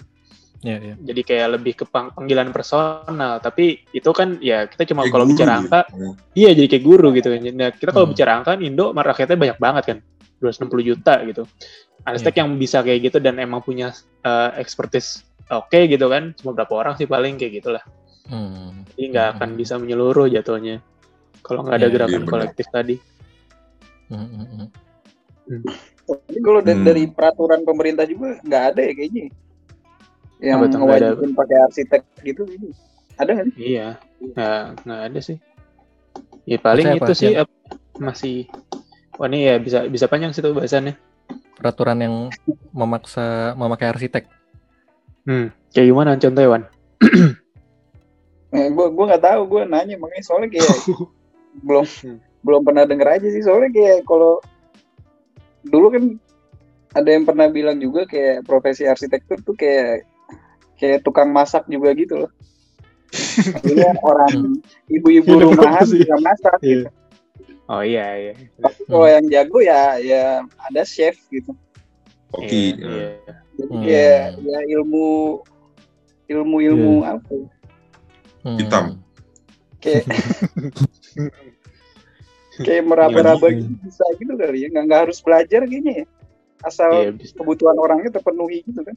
[0.64, 0.94] Iya, iya.
[0.96, 3.36] Jadi kayak lebih ke pang- panggilan personal.
[3.36, 5.60] Tapi itu kan ya kita cuma Kayak kalau bicara gitu.
[5.68, 6.14] angka, Hmm.
[6.32, 7.40] iya jadi kayak guru gitu kan.
[7.52, 8.14] Nah, kita kalau Hmm.
[8.16, 9.98] bicara angka, Indo rakyatnya banyak banget kan.
[10.40, 11.44] 260 juta gitu.
[12.04, 12.40] Arsitek Iya.
[12.44, 13.92] yang bisa kayak gitu dan emang punya
[14.24, 16.32] uh, expertise oke gitu kan.
[16.36, 17.84] Cuma berapa orang sih paling kayak gitulah.
[18.24, 18.88] Hmm.
[18.96, 20.80] Jadi nggak akan bisa menyeluruh jatuhnya
[21.44, 22.32] kalau nggak ada Iya, gerakan benar.
[22.32, 22.96] kolektif tadi.
[24.08, 24.68] Hmm,
[25.48, 25.64] hmm.
[26.04, 26.84] Tapi kalau da- Hmm.
[26.84, 29.24] dari peraturan pemerintah juga nggak ada ya kayaknya.
[30.44, 32.44] Yang ngewajibin pakai arsitek gitu.
[32.44, 32.68] ini.
[33.16, 33.56] Ada nggak sih?
[33.56, 33.88] Iya,
[34.20, 35.36] nggak nggak ada sih.
[36.44, 37.16] Ya paling Maksudnya itu apa?
[37.16, 37.32] sih
[37.96, 38.36] masih.
[39.16, 40.98] Wah ini ya bisa bisa panjang sih tuh bahasannya.
[41.56, 42.14] Peraturan yang
[42.74, 44.26] memaksa memakai arsitek.
[45.24, 46.62] Hmm, kayak gimana contohnya Wan?
[48.54, 49.40] Eh, gue gue nggak tahu.
[49.50, 50.70] Gue nanya makanya soalnya kayak
[51.66, 51.86] belum
[52.46, 53.42] belum pernah denger aja sih.
[53.42, 54.38] Soalnya kayak kalau
[55.64, 56.04] dulu kan
[56.94, 60.06] ada yang pernah bilang juga kayak profesi arsitektur tuh kayak
[60.78, 62.30] kayak tukang masak juga gitu loh.
[63.54, 66.02] Maksudnya orang ibu-ibu Iya, rumahan sih.
[66.02, 66.66] bisa masak Iya.
[66.66, 66.88] gitu.
[67.64, 68.32] Oh iya iya.
[68.84, 70.22] Kalau yang jago ya ya
[70.60, 71.50] ada chef gitu.
[72.30, 72.46] Oke.
[72.46, 73.06] Iya, iya.
[73.54, 73.82] Jadi Hmm.
[73.86, 75.40] kayak ya ilmu
[76.26, 77.14] ilmu ilmu Iya.
[77.14, 77.30] apa?
[77.32, 77.46] ya?
[78.44, 78.58] Hmm.
[78.58, 78.84] Hitam.
[82.56, 83.56] Kayak meraba-raba Iya.
[83.58, 84.68] gitu bisa gitu kali ya.
[84.70, 86.06] Nggak, nggak harus belajar kayaknya ya.
[86.60, 87.34] Asal Iya, bisa.
[87.34, 88.96] kebutuhan orangnya terpenuhi gitu kan.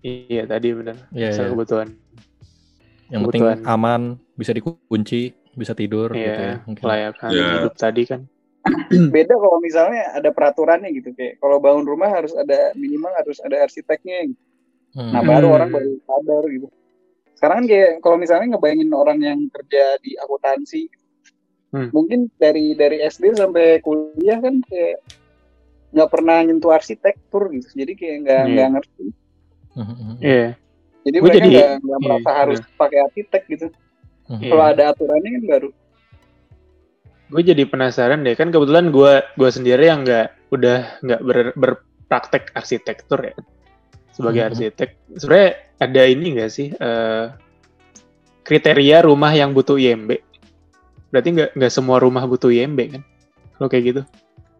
[0.00, 0.96] Iya tadi benar.
[1.10, 1.52] Iya, Soal iya.
[1.52, 1.88] kebutuhan.
[3.06, 3.58] Yang penting kebutuhan.
[3.66, 4.02] aman,
[4.34, 5.20] bisa dikunci,
[5.52, 6.36] bisa tidur gitu ya.
[6.36, 6.82] Iya, Mungkin.
[6.82, 7.46] kelayakan Iya.
[7.58, 8.20] hidup tadi kan.
[9.14, 13.60] Beda kalau misalnya ada peraturannya gitu kayak kalau bangun rumah harus ada minimal harus ada
[13.60, 14.30] arsiteknya.
[14.30, 14.42] Gitu.
[14.94, 15.10] Hmm.
[15.10, 15.56] Nah baru Hmm.
[15.56, 16.66] orang baru sadar gitu.
[17.36, 20.88] Sekarang kan kayak kalau misalnya ngebayangin orang yang kerja di akuntansi,
[21.76, 21.88] Hmm.
[21.92, 25.04] mungkin dari dari SD sampai kuliah kan kayak
[25.92, 27.68] nggak pernah nyentuh arsitektur gitu.
[27.76, 28.50] Jadi kayak nggak Iya.
[28.50, 29.04] nggak ngerti.
[29.76, 30.14] Hmm, hmm, hmm.
[30.24, 30.46] Iya.
[31.04, 33.66] Jadi Gua mereka jadi- nggak nggak iya, merasa harus pakai arsitek gitu.
[34.24, 34.40] Hmm.
[34.40, 34.48] Iya.
[34.48, 35.70] Kalau ada aturannya kan baru.
[37.26, 42.54] Gue jadi penasaran deh kan kebetulan gue gue sendiri yang nggak udah nggak ber- berpraktek
[42.54, 43.34] arsitektur ya
[44.10, 44.48] sebagai Mhm.
[44.48, 44.88] arsitek.
[45.18, 47.26] Sebenarnya ada ini nggak sih eh,
[48.42, 50.22] kriteria rumah yang butuh IMB?
[51.16, 53.02] Berarti nggak nggak semua rumah butuh IMB kan?
[53.56, 54.02] Kalau kayak gitu.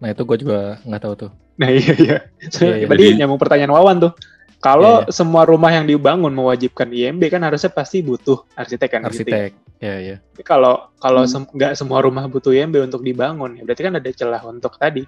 [0.00, 1.30] Nah itu gue juga nggak tahu tuh.
[1.61, 2.16] Nah iya iya.
[2.40, 2.86] Iya, iya.
[2.88, 4.12] Tadi Jadi- nyambung pertanyaan Wawan tuh.
[4.57, 9.00] Kalau Iya, semua rumah yang dibangun mewajibkan IMB kan harusnya pasti butuh arsitek kan?
[9.04, 9.12] gitu ya.
[9.12, 9.50] Arsitek.
[9.76, 10.16] Ya ya.
[10.32, 11.30] Tapi kalau kalau Hmm.
[11.30, 15.04] sem- nggak semua rumah butuh IMB untuk dibangun, ya berarti kan ada celah untuk tadi.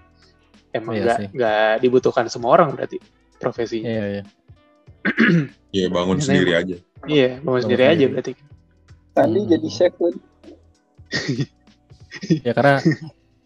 [0.68, 1.28] Emang Iya nggak sih.
[1.32, 3.00] nggak dibutuhkan semua orang berarti
[3.40, 3.88] profesinya.
[3.88, 4.22] Iya iya.
[5.72, 6.76] Ya bangun Iya, sendiri aja.
[7.08, 8.32] Iya, bangun Bangun sendiri aja berarti.
[9.16, 9.48] Tadi Hmm.
[9.48, 10.14] jadi kan.
[12.42, 12.80] Ya karena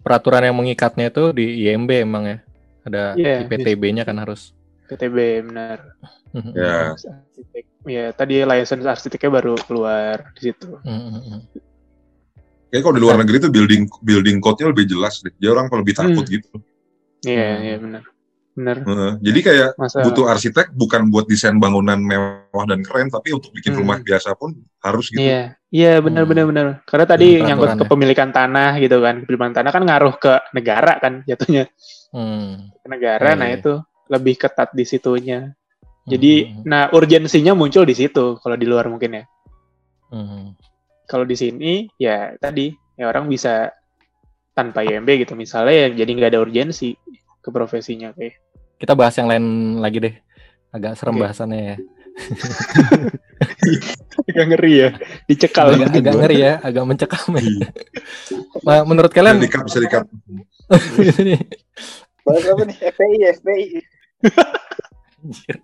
[0.00, 2.38] peraturan yang mengikatnya itu di IMB emang ya.
[2.82, 4.54] Ada Iya, IPTB-nya kan harus.
[4.86, 5.78] PTB benar.
[6.32, 6.94] Hmm, hmm, Ya.
[6.94, 7.64] Arsitek.
[7.82, 10.78] Ya tadi license arsiteknya baru keluar di situ.
[10.82, 11.40] hmm, hmm, hmm.
[12.72, 15.34] Kayak kalau di luar negeri tuh building building code-nya lebih jelas deh.
[15.36, 16.34] Jadi orang lebih takut Hmm.
[16.38, 16.56] gitu.
[17.26, 17.62] Iya, Hmm.
[17.62, 18.02] iya benar.
[18.52, 18.76] Benar.
[18.84, 19.12] Heeh.
[19.22, 23.72] Jadi kayak Masa butuh arsitek bukan buat desain bangunan mewah dan keren, tapi untuk bikin
[23.76, 23.80] Hmm.
[23.84, 25.20] rumah biasa pun harus gitu.
[25.20, 26.30] Iya, iya benar Hmm.
[26.30, 26.66] benar benar.
[26.84, 27.76] Karena tadi Peraturan nyangkut ya.
[27.80, 29.14] kepemilikan tanah gitu kan.
[29.24, 31.64] Kepemilikan tanah kan ngaruh ke negara kan jatuhnya.
[32.12, 32.68] Hmm.
[32.76, 33.56] Ke negara, Iya, nah iya.
[33.56, 33.72] itu
[34.06, 35.56] lebih ketat di situnya.
[36.02, 36.62] Jadi, Hmm.
[36.66, 39.24] nah urgensinya muncul di situ kalau di luar mungkin ya.
[40.12, 40.52] Hmm.
[41.08, 43.72] Kalau di sini ya tadi ya orang bisa
[44.52, 46.92] tanpa IMB gitu misalnya ya jadi nggak ada urgensi
[47.40, 48.36] ke profesinya kayak.
[48.76, 49.44] Kita bahas yang lain
[49.80, 50.14] lagi deh.
[50.68, 51.22] Agak serem Oke.
[51.24, 51.76] bahasannya ya.
[54.28, 54.88] Agak ngeri ya,
[55.26, 55.74] dicekal.
[55.74, 57.42] agak, agak ngeri ya, agak mencekam ya.
[57.42, 57.68] Iya.
[58.62, 60.06] Nah, menurut Bisa kalian bisa dikat.
[61.18, 61.34] ini
[62.26, 62.76] Bahas apa nih?
[62.78, 63.66] FPI, FPI.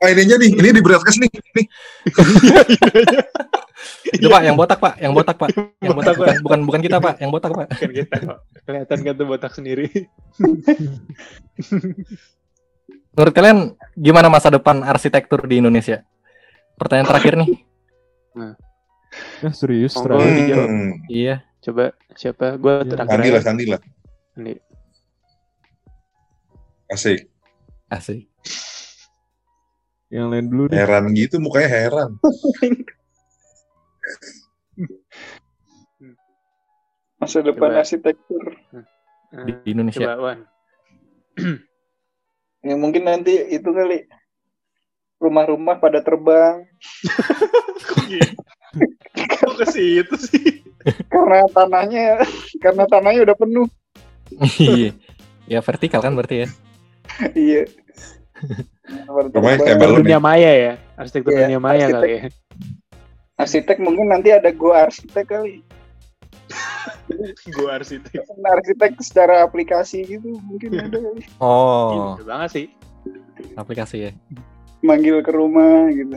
[0.02, 1.30] Ah ininya nih, ini di broadcast nih.
[1.30, 1.66] nih.
[4.26, 7.30] Pak, yang botak Pak, yang botak Pak, yang botak bukan bukan bukan kita Pak, yang
[7.30, 7.66] botak Pak.
[7.78, 8.38] Bukan kita kok.
[8.66, 9.86] Kelihatan kan tuh botak sendiri.
[13.14, 13.58] Menurut kalian
[13.94, 16.02] gimana masa depan arsitektur di Indonesia?
[16.78, 17.50] Pertanyaan terakhir nih.
[19.42, 20.04] Ya serius Monggo.
[20.14, 20.32] terakhir.
[20.36, 20.68] dijawab.
[20.68, 20.90] Hmm.
[21.10, 21.36] Iya.
[21.58, 22.46] Coba siapa?
[22.54, 22.88] Gue Iya.
[22.88, 23.10] terakhir.
[23.12, 23.42] Sandi lah.
[23.42, 23.80] Sandi lah.
[24.32, 24.52] Sandi.
[26.88, 27.20] Asik.
[27.88, 28.22] Asik.
[30.08, 30.76] Yang lain dulu deh.
[30.78, 32.10] Heran gitu, mukanya heran.
[37.18, 37.80] Masa depan Coba.
[37.82, 38.44] arsitektur.
[39.28, 40.00] Nah, Di di Indonesia.
[40.00, 40.38] Coba Wan.
[42.58, 44.02] Ya mungkin nanti itu kali
[45.18, 46.62] rumah-rumah pada terbang
[47.84, 48.34] Kok gitu?
[49.38, 50.62] Kok ke situ sih?
[51.10, 52.22] karena tanahnya
[52.62, 53.68] karena tanahnya udah penuh.
[54.56, 54.92] Iya.
[55.44, 56.48] ya vertikal kan berarti ya.
[57.34, 57.62] Iya.
[59.08, 61.96] Rumahnya kayak balon dunia maya ya, arsitektur Iya, dunia maya arsitek.
[61.98, 62.22] kali ya.
[63.36, 65.60] Arsitek mungkin nanti ada gua arsitek kali.
[67.50, 68.22] Gue arsitek.
[68.28, 71.22] Arsitek secara aplikasi gitu mungkin ada kali.
[71.42, 72.66] Oh, Gila banget sih.
[73.56, 74.10] aplikasi ya.
[74.80, 76.16] Manggil ke rumah gitu.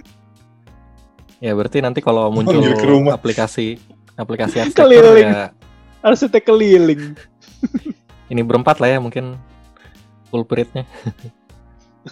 [1.41, 3.17] Ya berarti nanti kalau muncul Manggil ke rumah.
[3.17, 3.81] aplikasi
[4.13, 5.29] aplikasi arsitektur Keliling.
[5.29, 5.45] ya
[6.01, 7.03] Arsitek keliling.
[8.33, 9.37] ini berempat lah ya mungkin
[10.33, 10.85] culpritnya.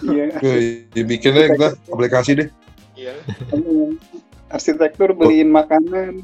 [0.05, 0.37] Iya.
[0.45, 2.47] Wih, dibikinnya kita aplikasi deh.
[2.93, 3.17] Iya.
[4.53, 6.21] Arsitektur beliin makanan.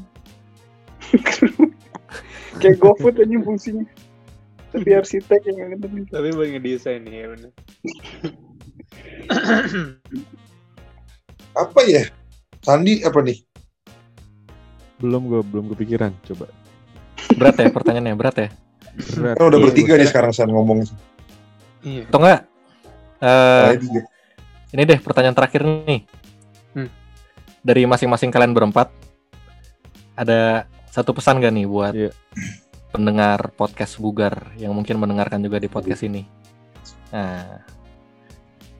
[2.62, 3.82] Kayak GoFood aja fungsinya.
[4.70, 6.06] Tapi arsitek yang ngedemin.
[6.06, 7.50] Tapi buat ngedesain nih ya bener.
[11.56, 12.04] Apa ya?
[12.60, 13.38] Sandi apa nih?
[14.98, 16.12] Belum gue belum kepikiran.
[16.26, 16.50] Coba.
[17.36, 18.48] Berat ya pertanyaannya, berat ya.
[19.16, 19.36] Berat.
[19.38, 20.84] Kan udah Iya, bertiga nih sekarang San ngomong.
[21.80, 22.04] Iya.
[22.10, 22.40] Atau enggak?
[23.16, 24.00] Eh, Saya juga.
[24.72, 26.00] ini deh pertanyaan terakhir nih.
[26.74, 26.90] Hmm.
[27.62, 28.90] Dari masing-masing kalian berempat
[30.16, 32.10] ada satu pesan gak nih buat Iya.
[32.90, 36.24] pendengar podcast Bugar yang mungkin mendengarkan juga di podcast ini?
[37.12, 37.62] Nah,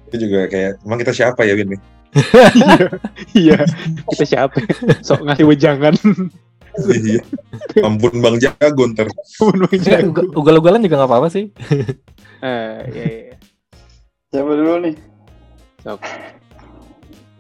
[0.07, 1.75] Itu juga kayak, emang kita siapa ya Win?
[3.37, 3.67] Iya.
[4.09, 4.57] Kita siapa?
[5.05, 5.95] Sok ngasih wejangan.
[6.77, 7.21] Iya.
[7.85, 9.09] Ampun Bang Jago ntar.
[9.81, 11.49] ya, uga- ugal-ugalan juga nggak apa-apa sih.
[12.41, 13.37] Eh, iya, iya.
[14.33, 14.95] Siapa dulu nih?
[15.81, 16.01] Sok.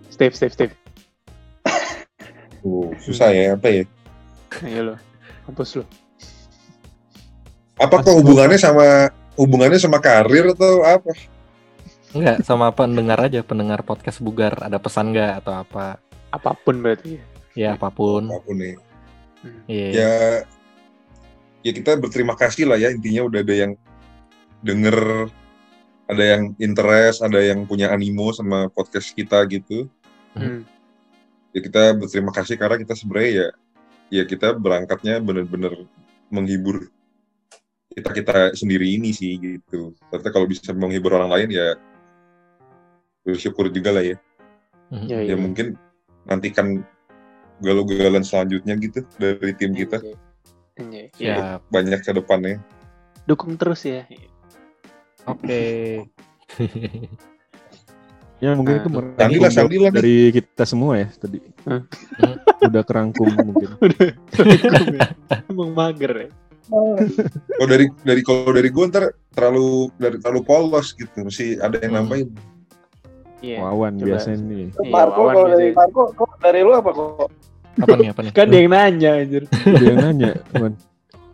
[0.08, 0.74] Steve, Steve, Steve.
[2.64, 3.82] Uh, susah ya, apa ya?
[4.64, 4.94] Ayo lo.
[5.46, 5.84] Hapus lo.
[7.76, 11.12] Apakah hubungannya sama hubungannya sama karir atau apa?
[12.14, 14.54] Enggak, sama pendengar aja, pendengar podcast Bugar.
[14.62, 15.98] Ada pesan nggak atau apa?
[16.30, 17.18] Apa pun berarti.
[17.56, 18.28] Ya apa pun.
[18.30, 18.76] Apa pun nih.
[19.66, 19.88] Iya.
[19.90, 20.12] Ya,
[21.66, 23.72] ya kita berterima kasih lah ya intinya udah ada yang
[24.62, 25.30] denger,
[26.06, 29.90] ada yang interest, ada yang punya animo sama podcast kita gitu.
[30.34, 30.62] Hmm.
[31.50, 33.48] Ya kita berterima kasih karena kita sebenarnya ya,
[34.20, 35.88] ya kita berangkatnya bener-bener
[36.28, 36.90] menghibur
[37.96, 39.96] kita kita sendiri ini sih gitu.
[40.12, 41.80] Ternyata kalau bisa menghibur orang lain ya
[43.26, 44.16] bersyukur juga lah ya.
[44.94, 45.06] Mhm.
[45.06, 45.36] Ya, Ya iya.
[45.36, 45.74] mungkin
[46.24, 46.86] nantikan
[47.58, 50.14] galau-galauan selanjutnya gitu dari tim kita Iya.
[50.78, 51.34] Iya.
[51.34, 51.60] Siap.
[51.68, 52.56] banyak ke depannya.
[53.26, 54.06] Dukung terus ya.
[55.26, 55.60] Oke.
[58.36, 59.96] Ya mungkin Nah, itu Sandi merangkum lah, Sandi lah nih.
[59.96, 61.40] dari kita semua ya tadi.
[61.64, 61.80] Hah?
[62.68, 63.80] Udah kerangkum mungkin.
[65.48, 66.28] Emang mager ya.
[66.68, 71.96] Kalau dari dari kalau dari gue ntar terlalu dari terlalu polos gitu, mesti ada yang
[71.96, 72.28] Hmm.
[73.46, 73.58] Iya.
[73.60, 74.06] Wawan coba.
[74.08, 74.66] biasanya nih.
[74.74, 75.68] Iya, Marco Wawan kalau dari.
[75.70, 77.28] Marco kok dari lu apa kok?
[77.76, 78.32] Apa nih, apa nih?
[78.32, 79.42] Kan dia yang nanya anjir.
[79.68, 80.72] Ada yang nanya, Wan.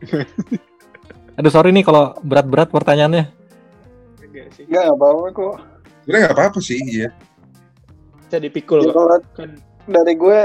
[1.39, 3.25] Aduh sorry nih kalau berat-berat pertanyaannya.
[4.21, 4.65] Enggak sih.
[4.67, 5.55] Enggak nggak apa-apa kok.
[5.99, 7.09] Sebenarnya nggak apa-apa sih, iya.
[8.21, 8.95] Bisa dipikul Ya, kok.
[8.95, 9.51] kalau Kan
[9.85, 10.41] dari gue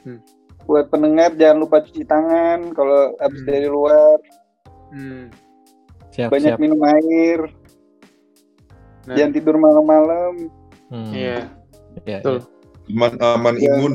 [0.00, 0.16] Hmm.
[0.62, 3.48] buat pendengar jangan lupa cuci tangan kalau habis Hmm.
[3.48, 4.16] dari luar,
[4.88, 5.28] Hmm.
[6.10, 6.58] Siap, banyak siap.
[6.58, 7.40] minum air,
[9.02, 10.48] Nah, jangan tidur malam-malam,
[10.90, 11.46] Hmm, Iya,
[12.02, 12.36] iya, betul.
[12.90, 13.72] Aman, aman Ya.
[13.72, 13.94] imun.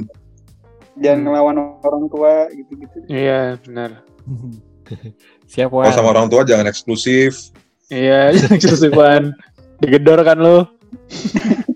[0.95, 1.25] jangan Hmm.
[1.27, 2.97] ngelawan orang tua gitu-gitu.
[3.11, 4.01] Iya, benar.
[4.23, 5.11] iya.
[5.51, 5.91] Siap, Wan.
[5.91, 7.53] sama orang tua jangan eksklusif.
[7.87, 9.35] Iya, eksklusifan.
[9.77, 10.71] Digedor kan lo.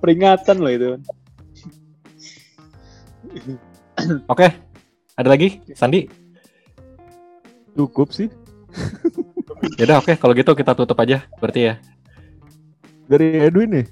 [0.00, 0.90] Peringatan lo itu.
[4.32, 4.48] Oke.
[5.12, 5.60] Ada lagi?
[5.72, 6.04] Sandi?
[7.72, 8.28] Cukup sih.
[9.76, 11.74] Yaudah oke, kalau gitu kita tutup aja berarti ya.
[13.06, 13.86] Dari Edwin nih.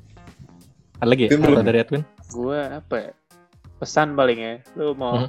[0.99, 1.31] Ada lagi ya?
[1.33, 2.03] Atau dari Edwin?
[2.29, 3.11] Gue apa ya?
[3.77, 4.55] Pesan paling ya.
[4.75, 5.29] Lu mau Mhm.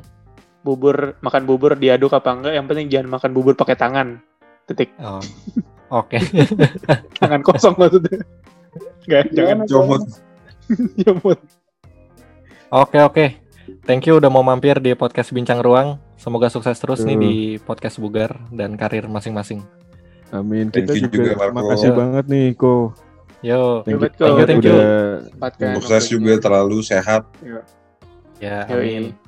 [0.62, 2.54] bubur makan bubur diaduk apa enggak?
[2.54, 4.18] Yang penting jangan makan bubur pakai tangan.
[4.66, 4.90] Titik.
[4.98, 5.22] Oh.
[5.94, 6.18] Oke.
[7.22, 8.26] Tangan kosong maksudnya.
[9.06, 10.02] Enggak, jangan Gimana, Comot.
[10.98, 11.40] nyomot.
[12.76, 13.26] Oke oke.
[13.86, 16.02] Thank you udah mau mampir di podcast Bincang Ruang.
[16.18, 17.22] Semoga sukses terus nih Tuh.
[17.22, 19.62] di podcast Bugar dan karir masing-masing.
[20.32, 20.74] Amin.
[20.74, 21.56] Thank Kita you juga, juga, Marco.
[21.56, 22.74] makasih banget nih, Ko.
[23.46, 23.86] Yo.
[23.86, 24.10] Thank you.
[24.10, 24.80] Thank you, thank you.
[25.78, 27.30] Sukses juga terlalu sehat.
[28.42, 29.14] Ya, Yoi.
[29.14, 29.25] amin.